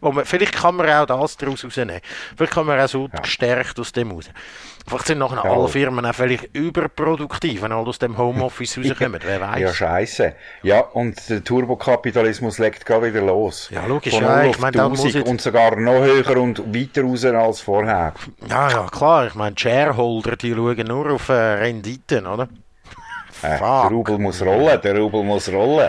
[0.00, 2.00] Wo man, vielleicht kann man auch das daraus rausnehmen.
[2.36, 4.30] Vielleicht kann man auch so gestärkt aus dem raus.
[4.86, 5.52] Vielleicht sind nachher Ja.
[5.52, 9.20] alle Firmen auch völlig überproduktiv, wenn alle aus dem Homeoffice rauskommen.
[9.24, 9.60] Wer weiß.
[9.60, 10.34] Ja, scheiße.
[10.62, 13.68] Ja, und der Turbokapitalismus legt gerade wieder los.
[13.70, 16.74] Ja, logisch, Von ja, 0 ich meine, muss 1000 jetzt- und sogar noch höher und
[16.74, 18.14] weiter raus als vorher.
[18.48, 19.26] Ja, ja, klar.
[19.26, 22.48] Ich meine, Shareholder, die schauen nur auf äh, Renditen, oder?
[23.42, 23.88] Äh, der.
[23.90, 25.88] Rubel muss rollen, der Rubel muss rollen.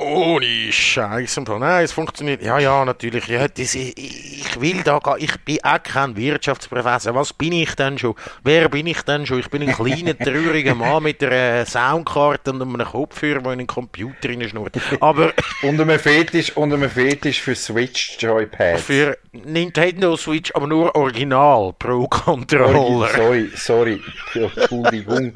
[0.00, 1.40] Ohne Scheiße.
[1.40, 2.40] Nein, es funktioniert.
[2.40, 3.26] Ja, ja, natürlich.
[3.26, 5.18] Ja, das, ich, ich will da gar.
[5.18, 7.16] Ich bin auch kein Wirtschaftsprofessor.
[7.16, 8.14] Was bin ich denn schon?
[8.44, 9.40] Wer bin ich denn schon?
[9.40, 13.66] Ich bin ein kleiner, trauriger Mann mit einer Soundkarte und einem Kopfhörer, der in einen
[13.66, 14.76] Computer schnurrt.
[15.00, 15.32] Aber.
[15.62, 18.82] und einem Fetisch, und einem Fetisch für Switch Joypads.
[18.82, 23.08] Für Nintendo Switch, aber nur Original Pro Controller.
[23.08, 24.00] Sorry, sorry.
[24.34, 25.34] Entschuldigung.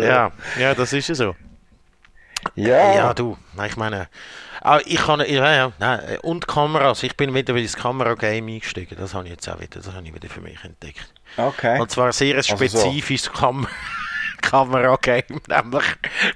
[0.00, 1.34] ja, ja, das ist ja so.
[2.54, 2.94] Ja.
[2.94, 3.36] Ja, du,
[3.66, 4.08] ich meine,
[4.60, 9.14] ah, ich kann, ja, ja, nein, und Kameras, ich bin wieder ins Kameragame eingestiegen, das
[9.14, 11.12] habe ich jetzt auch wieder, das habe ich wieder für mich entdeckt.
[11.36, 11.80] Okay.
[11.80, 13.40] Und zwar sehr ein spezifisches also so.
[13.40, 13.66] Kam
[14.42, 15.84] Kameragame, nämlich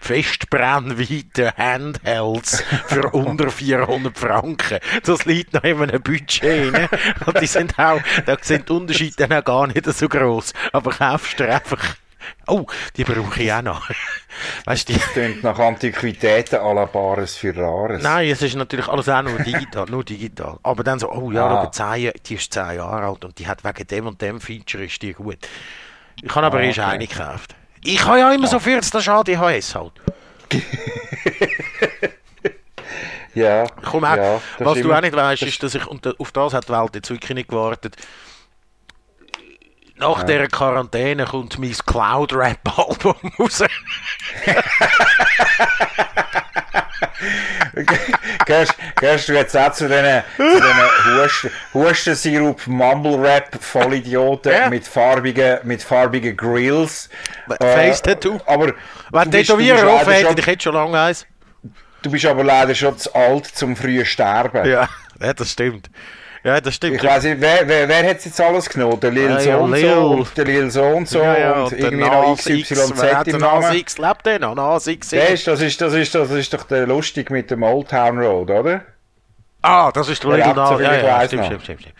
[0.00, 4.78] Festbrennweite Handhelds für unter 400 Franken.
[5.04, 6.88] Das liegt noch in einem Budget rein.
[7.26, 10.54] Und die sind auch, da sind die Unterschiede dann auch gar nicht so groß.
[10.72, 11.96] Aber kaufst du einfach
[12.46, 12.66] Oh,
[12.96, 13.88] die brauche ich auch noch.
[14.64, 14.94] Weißt die...
[14.94, 18.02] Das klingt nach Antiquitäten à la Bares für Rares.
[18.02, 20.58] Nein, es ist natürlich alles auch nur digital, nur digital.
[20.62, 21.70] Aber dann so, oh ja, ah.
[21.74, 25.02] schau, die ist 10 Jahre alt und die hat wegen dem und dem Feature ist
[25.02, 25.38] die gut.
[26.22, 26.88] Ich habe aber ah, erst okay.
[26.88, 27.54] eine gekauft.
[27.82, 28.50] Ich habe ja immer ah.
[28.50, 29.92] so 40 das ADHS halt.
[33.34, 33.66] ja.
[33.84, 36.68] Komm auch, ja, was du auch nicht weißt, ist, dass ich, und auf das hat
[36.68, 37.96] die Welt jetzt wirklich nicht gewartet,
[39.98, 40.24] nach ja.
[40.24, 43.64] dieser Quarantäne kommt mein Cloud-Rap-Album raus.
[48.44, 50.22] Gehörst du jetzt auch zu diesen,
[51.18, 54.68] Husten, Hustensirup, Mumble-Rap, Vollidioten ja.
[54.70, 57.08] mit, farbigen, mit farbigen Grills?
[57.60, 58.36] Face-Tattoo.
[58.36, 58.74] Äh, aber
[59.10, 61.26] Wenn Tätowierer aufhält, ich hätte schon lange eins.
[62.02, 64.68] Du bist aber leider schon zu alt zum frühen Sterben.
[64.68, 64.88] Ja,
[65.20, 65.90] ja das stimmt.
[66.46, 66.94] Ja, das stimmt.
[66.94, 69.00] Ich weiß nicht, wer, wer, wer hat jetzt alles genommen?
[69.00, 71.72] Der Lil ja, so und so und der Lil so und so ja, ja, und,
[71.72, 73.74] irgendwie noch XYZ im Namen.
[73.74, 74.54] X lebt der noch?
[74.54, 75.10] Nas X.
[75.10, 78.20] Das ist, das, ist, das, ist, das ist doch der lustig mit dem Old Town
[78.20, 78.82] Road, oder?
[79.62, 80.80] Ah, das ist der Lil Nas.
[80.80, 81.96] Ja, ja, stimmt, stimmt, stimmt, stimmt.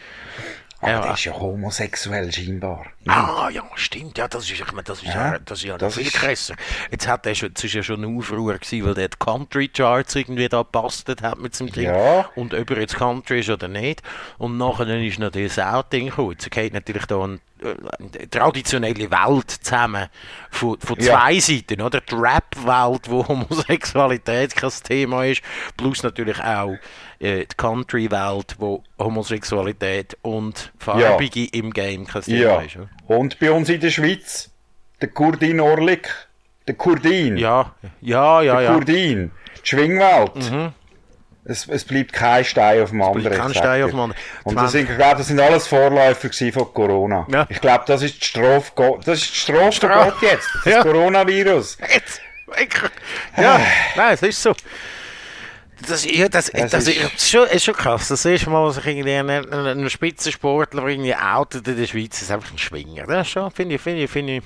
[0.80, 1.00] Aber ja.
[1.00, 2.86] der ist ja homosexuell scheinbar.
[3.06, 4.18] Ah, ja, stimmt.
[4.18, 6.56] Ja, das ist, ich meine, das ist ja, das ist ja das viel krasser.
[6.90, 9.68] Jetzt hat er schon, das ist ja schon ein Aufruhr gewesen, weil der die Country
[9.68, 11.84] Charts irgendwie da bastet hat mit seinem Ding.
[11.84, 12.28] Ja.
[12.34, 14.02] Und ob er jetzt Country ist oder nicht.
[14.38, 16.32] Und nachher ist noch das Outing gekommen.
[16.32, 20.08] Jetzt geht natürlich da ein äh, traditionelle Welt zusammen
[20.50, 21.40] von, von zwei ja.
[21.40, 22.00] Seiten, oder?
[22.00, 25.42] Die Rap-Welt, wo Homosexualität kein Thema ist,
[25.76, 26.76] plus natürlich auch
[27.18, 31.48] äh, die Country-Welt, wo Homosexualität und Farbige ja.
[31.52, 32.60] im Game kein Thema ja.
[32.60, 32.76] ist.
[32.76, 32.88] Oder?
[33.06, 34.50] Und bei uns in der Schweiz,
[35.00, 36.08] der Kurdin Orlik,
[36.66, 37.36] der Kurdin.
[37.36, 38.72] Ja, ja, ja, der ja.
[38.74, 39.30] Kurdin,
[39.62, 40.34] die Schwingwelt.
[40.50, 40.72] Mhm.
[41.48, 43.32] Es, es bleibt kein Stein auf dem anderen.
[43.32, 44.20] Kein Stein auf dem anderen.
[44.42, 47.24] Und das sind, glaub, das sind alles Vorläufer von Corona.
[47.30, 47.46] Ja.
[47.48, 48.72] Ich glaube, das ist die Strafe,
[49.04, 50.14] das ist die Strafe Straf.
[50.14, 50.48] Gott jetzt.
[50.64, 50.82] Das ja.
[50.82, 51.78] Coronavirus.
[51.92, 52.20] Jetzt.
[53.36, 53.60] Ja,
[53.96, 54.54] nein, es ist so.
[55.86, 58.08] Das, ja, das, das, das ist, ist, schon, ist schon krass.
[58.08, 62.30] Das erste Mal, was ich irgendwie einen, einen Spitzensportler irgendwie outet in der Schweiz, ist
[62.30, 63.06] einfach ein Schwinger.
[63.06, 64.42] Das schon, finde ich, finde ich, finde ich.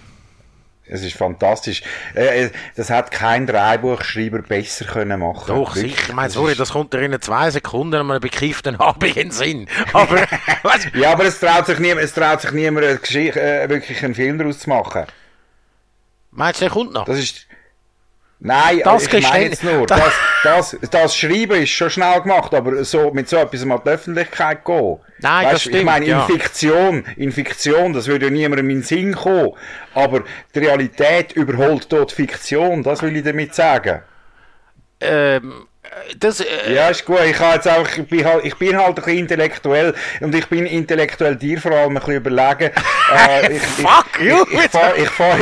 [0.93, 1.83] Es ist fantastisch.
[2.17, 5.45] Äh, äh, das hat kein Drehbuchschreiber besser können machen.
[5.47, 5.95] Doch, Wirklich.
[5.95, 6.09] sicher.
[6.09, 9.31] Ich meine, sorry, das kommt dir in zwei Sekunden an einem bekifften Abend in den
[9.31, 9.69] Sinn.
[9.93, 10.27] Aber,
[10.95, 14.59] ja, aber es traut sich niemand, es traut sich niemand äh, wirklich einen Film daraus
[14.59, 15.05] zu machen.
[16.33, 17.05] Meinst du, der kommt noch?
[17.05, 17.47] Das ist,
[18.43, 22.83] Nein, das ich meine jetzt nur, das, das, das Schreiben ist schon schnell gemacht, aber
[22.85, 24.99] so, mit so etwas mal die Öffentlichkeit gehen.
[25.19, 26.27] Nein, weißt, das stimmt, Ich meine, ja.
[26.27, 29.51] Infektion, Infektion, das würde ja niemandem in den Sinn kommen.
[29.93, 30.25] Aber
[30.55, 34.01] die Realität überholt dort Fiktion, das will ich damit sagen.
[35.03, 35.67] Ähm,
[36.19, 37.21] das, äh, ja, ist gut.
[37.25, 40.67] Ich, jetzt auch, ich, bin halt, ich bin halt ein bisschen intellektuell und ich bin
[40.67, 42.71] intellektuell dir vor allem ein bisschen überlegen.
[43.13, 44.45] Äh, ich, Fuck ich, you!
[44.53, 45.37] Ich, ich fahre fahr,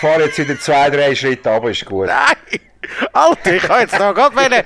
[0.00, 2.06] fahr jetzt wieder zwei, drei Schritte ab, ist gut.
[2.06, 2.60] Nein!
[3.12, 4.64] Alter, ich habe jetzt noch gerade ein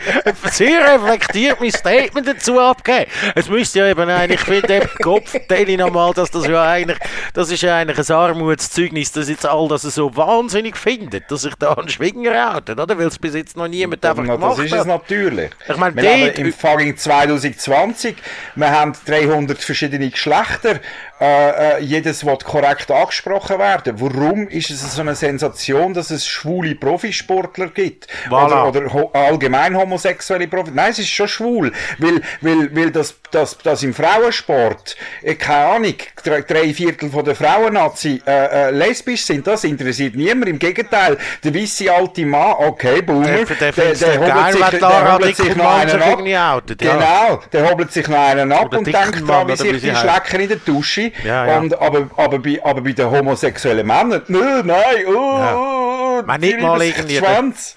[0.51, 3.11] sehr reflektiert mein Statement dazu abgeben.
[3.35, 6.99] Es müsste ja eben eigentlich, ich finde eben Kopf, ich nochmal, dass das ja eigentlich,
[7.33, 11.55] das ist ja eigentlich ein Armutszeugnis, dass jetzt all das so wahnsinnig findet, dass sich
[11.57, 12.97] da ein Schwinger outet, oder?
[12.97, 14.59] Weil es bis jetzt noch niemand einfach gemacht hat.
[14.59, 15.51] Das ist es natürlich.
[15.69, 18.17] Ich meine, wir haben im Fucking 2020,
[18.55, 20.81] wir haben 300 verschiedene Geschlechter,
[21.21, 24.01] äh, äh, jedes wird korrekt angesprochen werden.
[24.01, 28.04] Warum ist es so eine Sensation, dass es schwule Profisportler gibt?
[28.29, 28.69] Voilà.
[28.69, 30.83] Oder, oder ho allgemein homosexuelle Profisportler?
[30.83, 35.67] Nein, es ist schon schwul, weil, weil, weil das, das, das im Frauensport, äh, keine
[35.75, 40.49] Ahnung, drei, drei Viertel von der Frauennazi äh, äh, lesbisch sind, das interessiert niemand.
[40.49, 45.15] Im Gegenteil, der weisse alte Mann, okay, Boomer, der, der, der, der, hobelt sich, der
[45.15, 46.55] hobelt sich noch einen ab.
[46.55, 46.95] Outet, ja.
[46.95, 50.41] Genau, der hobelt sich noch einen ab oder und denkt dran, wie sich die Schlecker
[50.41, 51.59] in der Dusche ja, ja.
[51.59, 55.57] Und, aber, aber, bei, aber bei den homosexuellen Männern, nö, nein, oh, ja.
[55.57, 57.17] oh, Man nicht mal irgendwie.
[57.17, 57.77] Schwanz.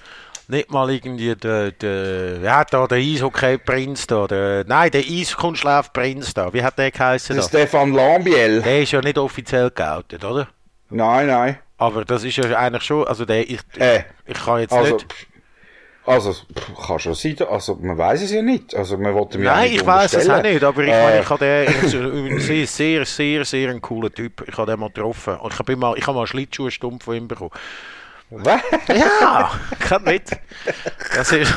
[0.49, 6.33] Nicht mal irgendwie der, der, wie hat da der Eishockey-Prinz da, der, nein, der Eiskunstlauf-Prinz
[6.33, 7.47] da, wie hat der geheißen Der da?
[7.49, 8.61] Stefan Lambiel.
[8.61, 10.47] Der ist ja nicht offiziell geoutet, oder?
[10.89, 11.57] Nein, nein.
[11.77, 15.05] Aber das ist ja eigentlich schon, also der, ich, Äh, ich kann jetzt also, nicht...
[16.05, 16.33] also,
[16.87, 18.73] kann schon sein, also, man weiß es ja nicht.
[18.73, 21.29] Also, man wollte mir Nein, ich weiß es auch nicht, aber ich Äh, meine, ich
[21.29, 24.45] habe den, sehr, sehr, sehr, sehr ein cooler Typ.
[24.47, 25.35] Ich habe den mal getroffen.
[25.35, 27.51] Und ich habe mal, ich habe mal einen Schlittschuhstumpf von ihm bekommen.
[28.29, 28.61] Was?
[28.89, 30.37] Ja, kann nicht.
[31.15, 31.53] Das ist,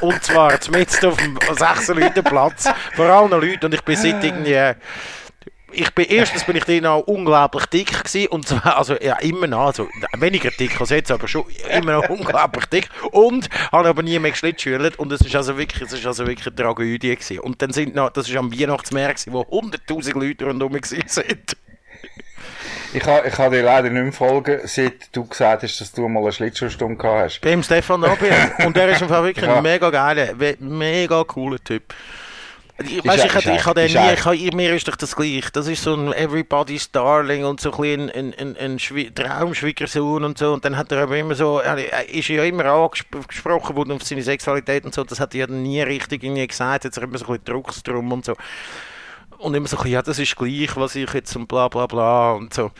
[0.00, 3.66] und zwar mitten auf dem 6 Leuten Platz, vor allen Leuten.
[3.66, 4.74] Und ich bin seit irgendwie,
[5.72, 9.48] ich bin, erstens bin ich dort noch unglaublich dick gewesen, und zwar, also, ja, immer
[9.48, 12.88] noch, also, weniger dick als jetzt, aber schon immer noch unglaublich dick.
[13.10, 15.00] Und habe aber nie mehr geschlittschült.
[15.00, 17.40] Und es ist also wirklich, es ist also wirklich eine Tragödie gewesen.
[17.40, 21.56] Und dann sind noch, das ist am Weihnachtsmeer gewesen, wo 100.000 Leute rundherum gewesen sind.
[22.94, 26.08] Ich kann, ich kann dir leider nicht mehr folgen, seit du gesagt hast, dass du
[26.08, 27.40] mal eine Schlittschuhstunde gehabt hast.
[27.40, 28.32] Beim Stefan Nabiel.
[28.64, 30.28] Und der ist einfach wirklich ein mega geiler,
[30.58, 31.82] mega cooler Typ.
[32.80, 35.50] Ich, weißt, ich, ich, ich habe den nie, ich habe, mir ist doch das gleich.
[35.52, 40.38] Das ist so ein Everybody's Darling und so ein, ein, ein, ein Schwi- Traumschwiegersohn und
[40.38, 40.52] so.
[40.52, 41.76] Und dann hat er aber immer so, er
[42.08, 45.02] ist ja immer angesprochen worden auf seine Sexualität und so.
[45.02, 46.84] Das hat er ja nie richtig irgendwie gesagt.
[46.84, 48.34] Jetzt hat er immer so ein bisschen Drucks drum und so.
[49.38, 51.86] Und immer so ein bisschen, ja, das ist gleich, was ich jetzt und bla bla
[51.86, 52.70] bla und so.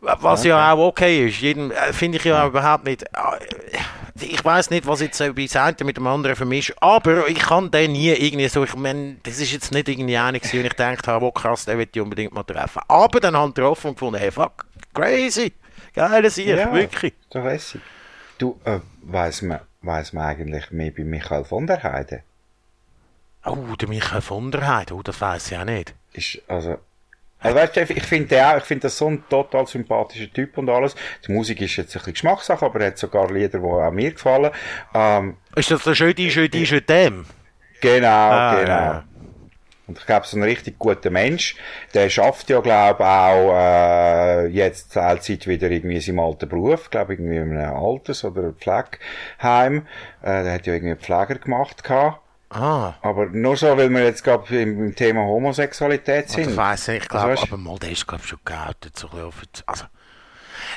[0.00, 3.04] Was ja auch okay ist, äh, finde ich ja auch überhaupt nicht.
[3.16, 3.38] Ah,
[4.20, 7.38] Ich weiß nicht, was jetzt so bei das eine mit dem anderen vermischt, aber ich
[7.38, 10.64] kann den nie irgendwie so, ich meine, das ist jetzt nicht irgendwie einer gewesen, und
[10.66, 12.82] ich gedacht habe, oh krass, den will ich unbedingt mal treffen.
[12.88, 15.52] Aber dann haben wir getroffen und gefunden, hey, fuck, crazy,
[15.94, 17.14] geile Sieg, wirklich.
[17.30, 17.80] Da weiss ich.
[18.38, 22.22] Du, äh, weiss man, weiss man eigentlich mehr bei Michael von der Heide?
[23.44, 25.94] Oh, der Michael von der Heide, oh, das weiß ich auch nicht.
[26.12, 26.78] Ist, also,
[27.40, 30.56] also weißt du, ich finde den auch, ich finde das so ein total sympathischer Typ
[30.58, 30.94] und alles.
[31.26, 34.12] Die Musik ist jetzt ein bisschen Geschmackssache, aber er hat sogar Lieder, die auch mir
[34.12, 34.52] gefallen.
[34.94, 37.26] Ähm, Ist das der Jeudi, Jeudi, Jeudem?
[37.80, 38.72] genau, Ah, genau.
[38.72, 39.04] ja.
[39.88, 41.56] Und ich glaube, so ein richtig guter Mensch,
[41.92, 47.14] der schafft ja, glaube auch äh, jetzt Teilzeit wieder irgendwie in seinem alten Beruf, glaube
[47.14, 49.86] irgendwie in einem Alters- oder Pflegeheim.
[50.22, 52.20] Äh, der hat ja irgendwie Pfleger gemacht gehabt.
[52.54, 56.56] Ah, Aber nur so, weil wir jetzt gerade im, im Thema Homosexualität das sind.
[56.56, 59.08] weiß ich, ich Also, glaube, weißt- aber mal, der ist, glaube ich, schon geoutet, so
[59.66, 59.84] also,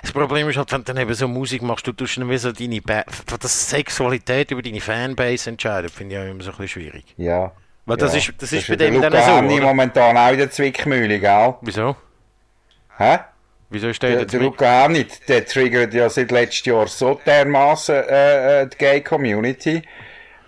[0.01, 2.37] das Problem ist halt, wenn du dann eben so Musik machst, du tust dann wie
[2.37, 3.03] so deine ba
[3.39, 7.13] das Sexualität über deine Fanbase entscheiden, finde ich auch immer so ein bisschen schwierig.
[7.17, 7.51] Ja.
[7.85, 8.19] Weil das ja.
[8.19, 9.17] ist- das ist bei der dem dann so,
[9.55, 9.63] oder?
[9.67, 11.55] momentan auch in der Zwickmühle, gell?
[11.61, 11.95] Wieso?
[12.97, 13.19] Hä?
[13.69, 14.39] Wieso ist der Der, jetzt der?
[14.41, 19.81] Luca Hänni, der triggert ja seit letztem Jahr so dermaßen äh, äh, die Gay-Community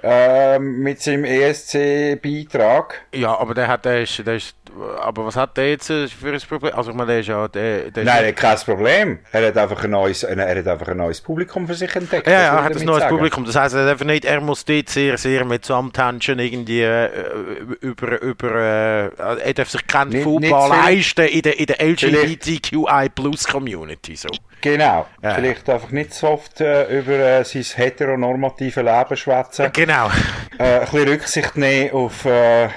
[0.03, 3.05] äh, mit seinem ESC-Beitrag.
[3.13, 4.55] Ja, aber der hat, der ist, der ist,
[5.01, 6.73] aber was hat der jetzt äh, für ein Problem?
[6.75, 9.19] Also ich meine, der ist ja, der, der Nein, er hat kein Problem.
[9.31, 12.27] Er hat einfach ein neues, äh, er hat einfach ein neues Publikum für sich entdeckt.
[12.27, 13.15] Ja, ja, er hat ein neues sagen.
[13.15, 13.45] Publikum.
[13.45, 17.09] Das heisst, er, nicht, er muss dort sehr, sehr mit Samthändchen irgendwie äh,
[17.81, 24.15] über, über äh, er darf sich keinen Nicht- leisten in der, in der LGBTQI-Plus-Community.
[24.15, 24.29] So.
[24.61, 25.05] Genau.
[25.21, 25.35] Ja.
[25.35, 29.69] Vielleicht einfach nicht so oft äh, über äh, sein heteronormative Leben schwätzen.
[29.73, 30.09] Genau.
[30.57, 32.69] Äh, ein bisschen Rücksicht nehmen auf äh,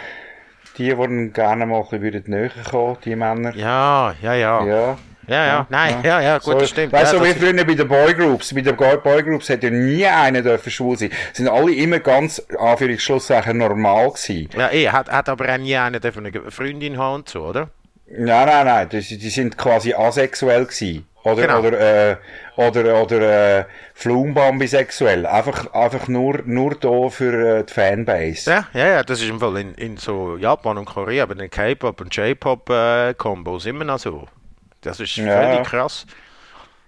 [0.80, 3.54] die, die ihm gerne mal ein bisschen näher kommen, die Männer.
[3.54, 4.64] Ja, ja, ja.
[4.66, 4.96] Ja,
[5.28, 5.46] Ja.
[5.46, 5.66] ja.
[5.68, 6.92] Nein, ja, ja, gut, So, das stimmt.
[6.92, 8.52] Weißt du, ja, wie früher bei den Boygroups.
[8.54, 11.10] Bei den Boy- Boygroups hat ja nie einer dürfen schwul sein.
[11.32, 14.48] Sind alle immer ganz, Anführungsschlusszeichen, normal gewesen.
[14.56, 17.68] ja, eh, hat, hat aber auch nie einer dürfen eine Freundin haben und so, oder?
[18.12, 21.06] Nein, nein, nein, die, die sind quasi asexuell gewesen.
[21.22, 21.60] Oder, Genau.
[21.60, 22.16] oder, äh,
[22.56, 23.64] oder, oder, äh,
[23.94, 25.26] Flumbam bisexuell.
[25.26, 28.50] Einfach, einfach nur, nur da für äh, die Fanbase.
[28.50, 31.50] Ja, ja, ja, das ist im Fall in, in so Japan und Korea, bei den
[31.50, 34.26] K-Pop und J-Pop-Kombos immer noch so.
[34.80, 35.42] Das ist Ja.
[35.52, 36.06] völlig krass.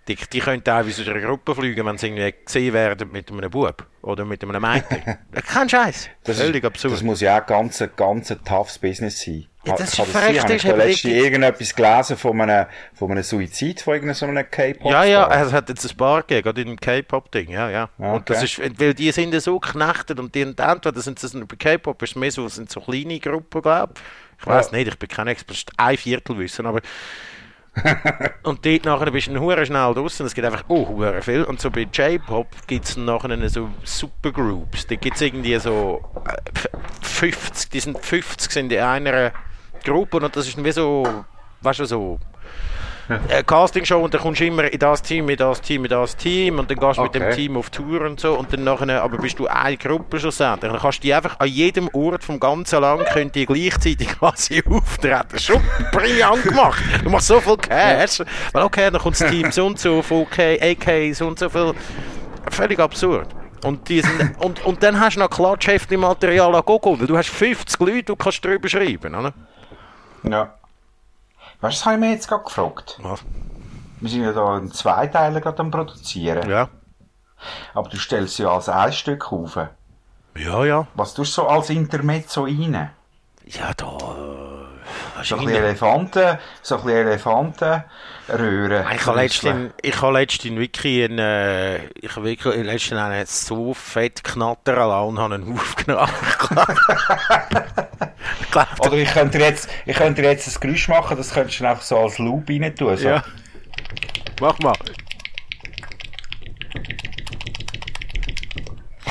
[0.09, 3.51] Die, die können teilweise durch eine Gruppe fliegen, wenn sie irgendwie gesehen werden mit einem
[3.51, 5.18] Bub oder mit einem Mädchen.
[5.47, 6.09] Kein Scheiß.
[6.24, 6.95] Das Völlig ist, absurd.
[6.95, 9.47] Das muss ja auch ganz, ein ganz ein toughes Business sein.
[9.64, 13.94] Ja, das ist ich da eben letztens irgendetwas gelesen von einem, von einem Suizid von
[13.94, 14.90] irgendeinem K-Pop?
[14.90, 17.88] ja, ja, es hat jetzt ein paar gegeben, gerade in dem K-Pop-Ding, ja, ja.
[17.98, 18.66] Ah, Und das okay.
[18.66, 22.16] ist, weil die sind ja so geknechtet und die entweder sind das bei K-Pop ist
[22.16, 24.02] mehr so, sind so kleine Gruppen, glaube ich.
[24.40, 24.78] Ich weiß Ja.
[24.78, 26.80] nicht, ich bin kein Experte, ein Viertel wissen, aber
[28.42, 30.26] und dort nachher bist du hure schnell draußen.
[30.26, 31.42] Es gibt einfach oh hure viel.
[31.44, 34.86] Und so bei J-Pop gibt es nachher so Supergroups.
[34.88, 36.50] Da gibt es irgendwie so äh,
[37.00, 39.32] 50, die sind 50 sind in einer
[39.83, 41.07] Gruppe und das ist wie so,
[41.62, 42.18] weißt du, so
[43.09, 46.16] eine Castingshow und dann kommst du immer in das Team, in das Team, in das
[46.16, 47.35] Team und dann gehst du mit dem Okay.
[47.35, 50.70] Team auf Tour und so und dann nachher, aber bist du eine Gruppe schlussendlich.
[50.70, 54.62] Dann kannst du die einfach an jedem Ort vom ganzen Land könnt die gleichzeitig quasi
[54.68, 55.39] auftreten.
[55.39, 55.61] Schon
[55.91, 56.83] brillant gemacht.
[57.03, 58.22] Du machst so viel Cash.
[58.53, 61.49] Weil okay, dann kommt das Team so und so, von OK, AK, so und so
[61.49, 61.74] viel.
[62.51, 63.28] Völlig absurd.
[63.64, 66.97] Und, die sind, und, und dann hast du noch Klatschheftli-Material an Gogo.
[66.97, 69.33] Du hast 50 Leute, du kannst drüber schreiben, oder?
[70.25, 70.55] Ja.
[71.61, 72.99] Weißt du, das habe ich mir jetzt gerade gefragt.
[73.03, 73.23] Was?
[74.01, 76.49] Wir sind ja da in zwei Teilen gerade am Produzieren.
[76.49, 76.68] Ja.
[77.75, 79.57] Aber du stellst sie ja als ein Stück auf.
[80.37, 80.87] Ja, ja.
[80.95, 82.91] Was tust du so als Intermezzo rein?
[83.47, 84.51] Ja, da...
[85.23, 88.87] So ein bisschen Elefanten, so ein bisschen Elefantenröhren.
[88.95, 93.75] Ich habe letztens, ich habe letztens wirklich einen, äh, ich habe wirklich letztens einen so
[93.75, 96.11] fett knattern lassen und habe ihn aufgenommen.
[98.81, 101.99] Oder ich könnte jetzt, ich könnte jetzt ein Geräusch machen, das könntest du einfach so
[101.99, 102.97] als Loop rein tun.
[102.97, 103.09] So.
[103.09, 103.23] ja.
[104.41, 104.75] Mach mal.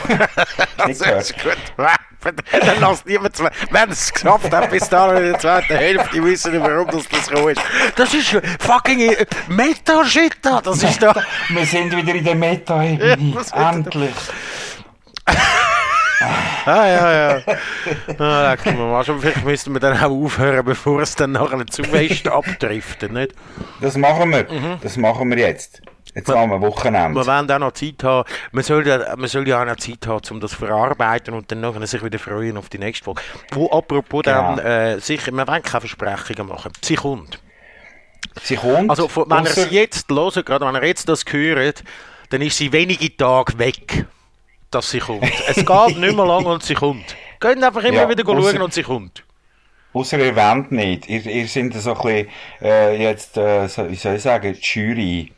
[0.77, 1.57] Das ist gut.
[2.51, 3.49] Dann lasst niemand zwei.
[3.71, 7.47] Wenn es geschafft hat, bis dahin in der zweiten Hälfte, wissen nicht, warum das, so
[7.47, 7.61] ist.
[7.95, 9.15] Das ist fucking
[9.47, 10.61] Meta-Shit da.
[10.61, 11.15] Das ist da.
[11.49, 13.43] Wir sind wieder in der Meta-Ebene.
[13.55, 14.13] Ja, Endlich.
[16.65, 17.41] Ah, ja, ja.
[18.19, 19.03] Ah, leck mir mal.
[19.03, 19.19] schon.
[19.19, 23.33] Vielleicht müssten wir dann auch aufhören, bevor es dann nachher zu fest abdriftet, nicht?
[23.79, 24.43] Das machen wir.
[24.43, 24.77] Mhm.
[24.81, 25.81] Das machen wir jetzt.
[26.13, 27.25] Jetzt wir Wir Wochenende.
[27.25, 28.29] wollen auch noch Zeit haben.
[28.51, 31.51] Man soll, ja, man soll ja auch noch Zeit haben, um das zu verarbeiten und
[31.51, 33.21] dann nachher sich wieder freuen auf die nächste Folge.
[33.51, 34.55] Wo apropos Genau.
[34.55, 36.71] dann, äh, sicher, wir wollen keine Versprechungen machen.
[36.81, 37.39] Sie kommt.
[38.43, 38.89] Sie kommt.
[38.89, 41.83] Also, wenn ihr es jetzt hört, gerade wenn ihr jetzt das hört,
[42.29, 44.05] dann ist sie wenige Tage weg,
[44.69, 45.23] dass sie kommt.
[45.47, 45.65] es geht
[45.97, 47.15] nicht mehr lang und sie kommt.
[47.39, 49.23] Könnt einfach immer Ja, wieder schauen und sie kommt.
[49.93, 51.09] Ausser ihr wollt nicht.
[51.09, 52.27] Ihr, ihr seid so ein bisschen,
[52.61, 55.31] äh, jetzt, äh, so, wie soll ich sagen, die Jury.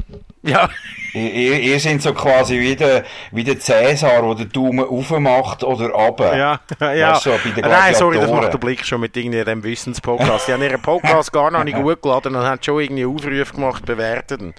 [0.44, 0.70] Ja.
[1.14, 5.64] Ihr, ihr, seid so quasi wie der, wie der Cäsar, der den Daumen rauf macht
[5.64, 6.36] oder runter.
[6.36, 6.60] Ja,
[6.94, 7.14] ja.
[7.14, 10.48] Weißt den Nein, sorry, das macht der Blick schon mit irgendwie dem Wissenspodcast.
[10.48, 13.86] Die haben ihren Podcast gar noch nicht gut geladen und haben schon irgendwie Aufrufe gemacht,
[13.86, 14.42] bewertet.
[14.42, 14.54] ihn.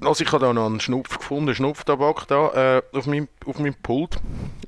[0.00, 3.74] Also ich habe da noch einen Schnupf gefunden, Schnupftabak da, äh, auf meinem, auf meinem
[3.74, 4.16] Pult.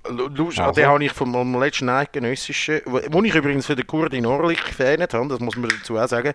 [0.09, 0.73] Lu- Lust, Also.
[0.81, 5.13] Den habe ich vom letzten eidgenössischen, wo wo ich übrigens für den Kurdin Orlik gefähnet
[5.15, 6.33] habe, das muss man dazu auch sagen.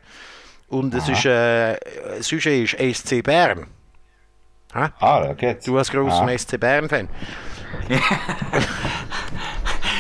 [0.68, 1.78] Und es ist, äh,
[2.18, 2.78] das Sujet ist
[3.08, 3.68] SC Bern.
[4.74, 5.66] Ah, da geht's.
[5.66, 6.38] Du als grosser Ah.
[6.38, 7.10] SC Bern-Fan.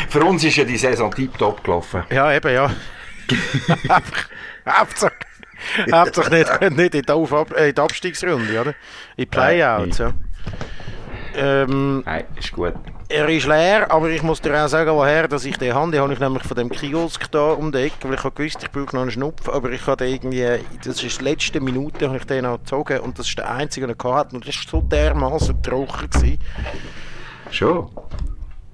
[0.10, 2.04] Für uns ist ja die Saison tiptop gelaufen.
[2.10, 2.72] Ja, eben, ja.
[4.70, 5.14] Hauptsache,
[5.92, 8.74] Hauptsache nicht, nicht in die, Auf äh, in die Abstiegsrunde, oder?
[9.18, 10.14] In Playouts, ja.
[11.34, 12.74] Ähm, Nein, ist gut.
[13.08, 15.92] er ist leer, aber ich muss dir auch sagen, woher dass ich den habe.
[15.92, 18.64] Den habe ich nämlich von dem Kiosk da um die Ecke, weil ich habe gewusst,
[18.64, 22.08] ich brauche noch einen Schnupf, aber ich habe den irgendwie, das ist die letzte Minute,
[22.08, 24.56] habe ich den noch gezogen und das ist der einzige, den ich hatte und das
[24.56, 26.10] war so dermaßen trocken.
[26.10, 26.40] Gewesen.
[27.50, 27.90] Schon.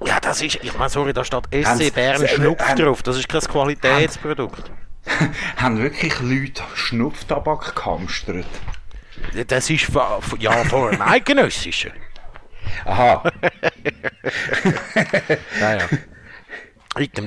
[0.05, 3.41] Ja, das ist, ich meine, sorry, da steht SC Bern Schnupf drauf, das ist kein
[3.41, 4.71] Qualitätsprodukt.
[5.57, 8.45] Haben wirklich Leute Schnupftabak gehamstert?
[9.47, 11.91] Das ist vor- ja, vor einem Eidgenössischen.
[12.85, 13.23] Aha.
[15.59, 15.87] Naja.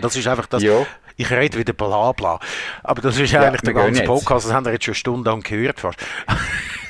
[0.01, 0.63] Das ist einfach das.
[0.63, 0.87] Ja.
[1.17, 2.41] Ich rede wieder bla bla.
[2.83, 4.03] Aber das ist eigentlich der ganze.
[4.05, 5.99] Podcast, das haben wir jetzt schon stundenlang gehört fast.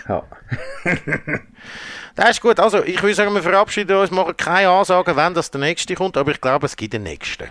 [0.09, 0.23] ja.
[2.17, 5.51] Das ist gut, also ich würde sagen, wir verabschieden uns, machen keine Ansagen, wann das
[5.51, 7.49] der nächste kommt, aber ich glaube, es gibt den nächsten.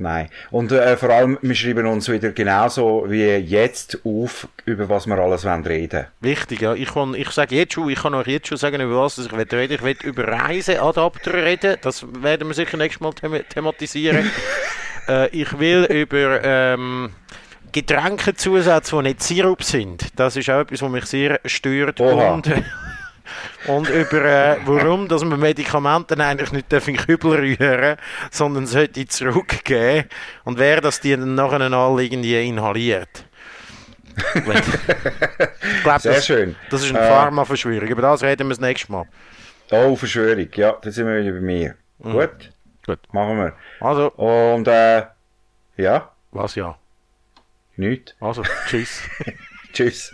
[0.00, 0.30] Nein.
[0.50, 5.18] Und äh, vor allem, wir schreiben uns wieder genauso wie jetzt auf, über was wir
[5.18, 6.72] alles wollen reden Wichtig, ja.
[6.72, 9.30] Ich, kann, ich sage jetzt schon, ich kann euch jetzt schon sagen, über was ich
[9.30, 9.74] will reden.
[9.74, 11.76] Ich will über Reiseadapter reden.
[11.82, 14.30] Das werden wir sicher nächstes Mal them thematisieren.
[15.08, 17.10] äh, ich will über ähm,
[17.70, 20.18] Getränkezusätze, die nicht Sirup sind.
[20.18, 22.00] Das ist auch etwas, was mich sehr stört.
[22.00, 22.32] Oha.
[22.32, 22.50] Und,
[23.66, 27.96] und über äh, warum dass man Medikamente eigentlich nicht in Kübel rühren
[28.30, 30.08] sondern sollte zurückgeben.
[30.44, 33.24] Und wer das die dann nachher alle irgendwie inhaliert.
[34.34, 34.42] ich
[35.82, 36.56] glaube, Sehr das, schön.
[36.70, 37.88] das ist eine Äh, Pharma-Verschwörung.
[37.88, 39.04] Über das reden wir das nächste Mal.
[39.70, 40.48] Oh, Verschwörung.
[40.54, 41.76] Ja, da sind wir wieder bei mir.
[42.02, 42.52] Gut.
[42.86, 42.98] Gut.
[43.12, 43.52] Machen wir.
[43.80, 45.04] Also, Und, äh,
[45.76, 46.76] ja, was ja.
[47.76, 48.14] nichts.
[48.20, 49.02] Also, tschüss.
[49.72, 50.12] Tschüss.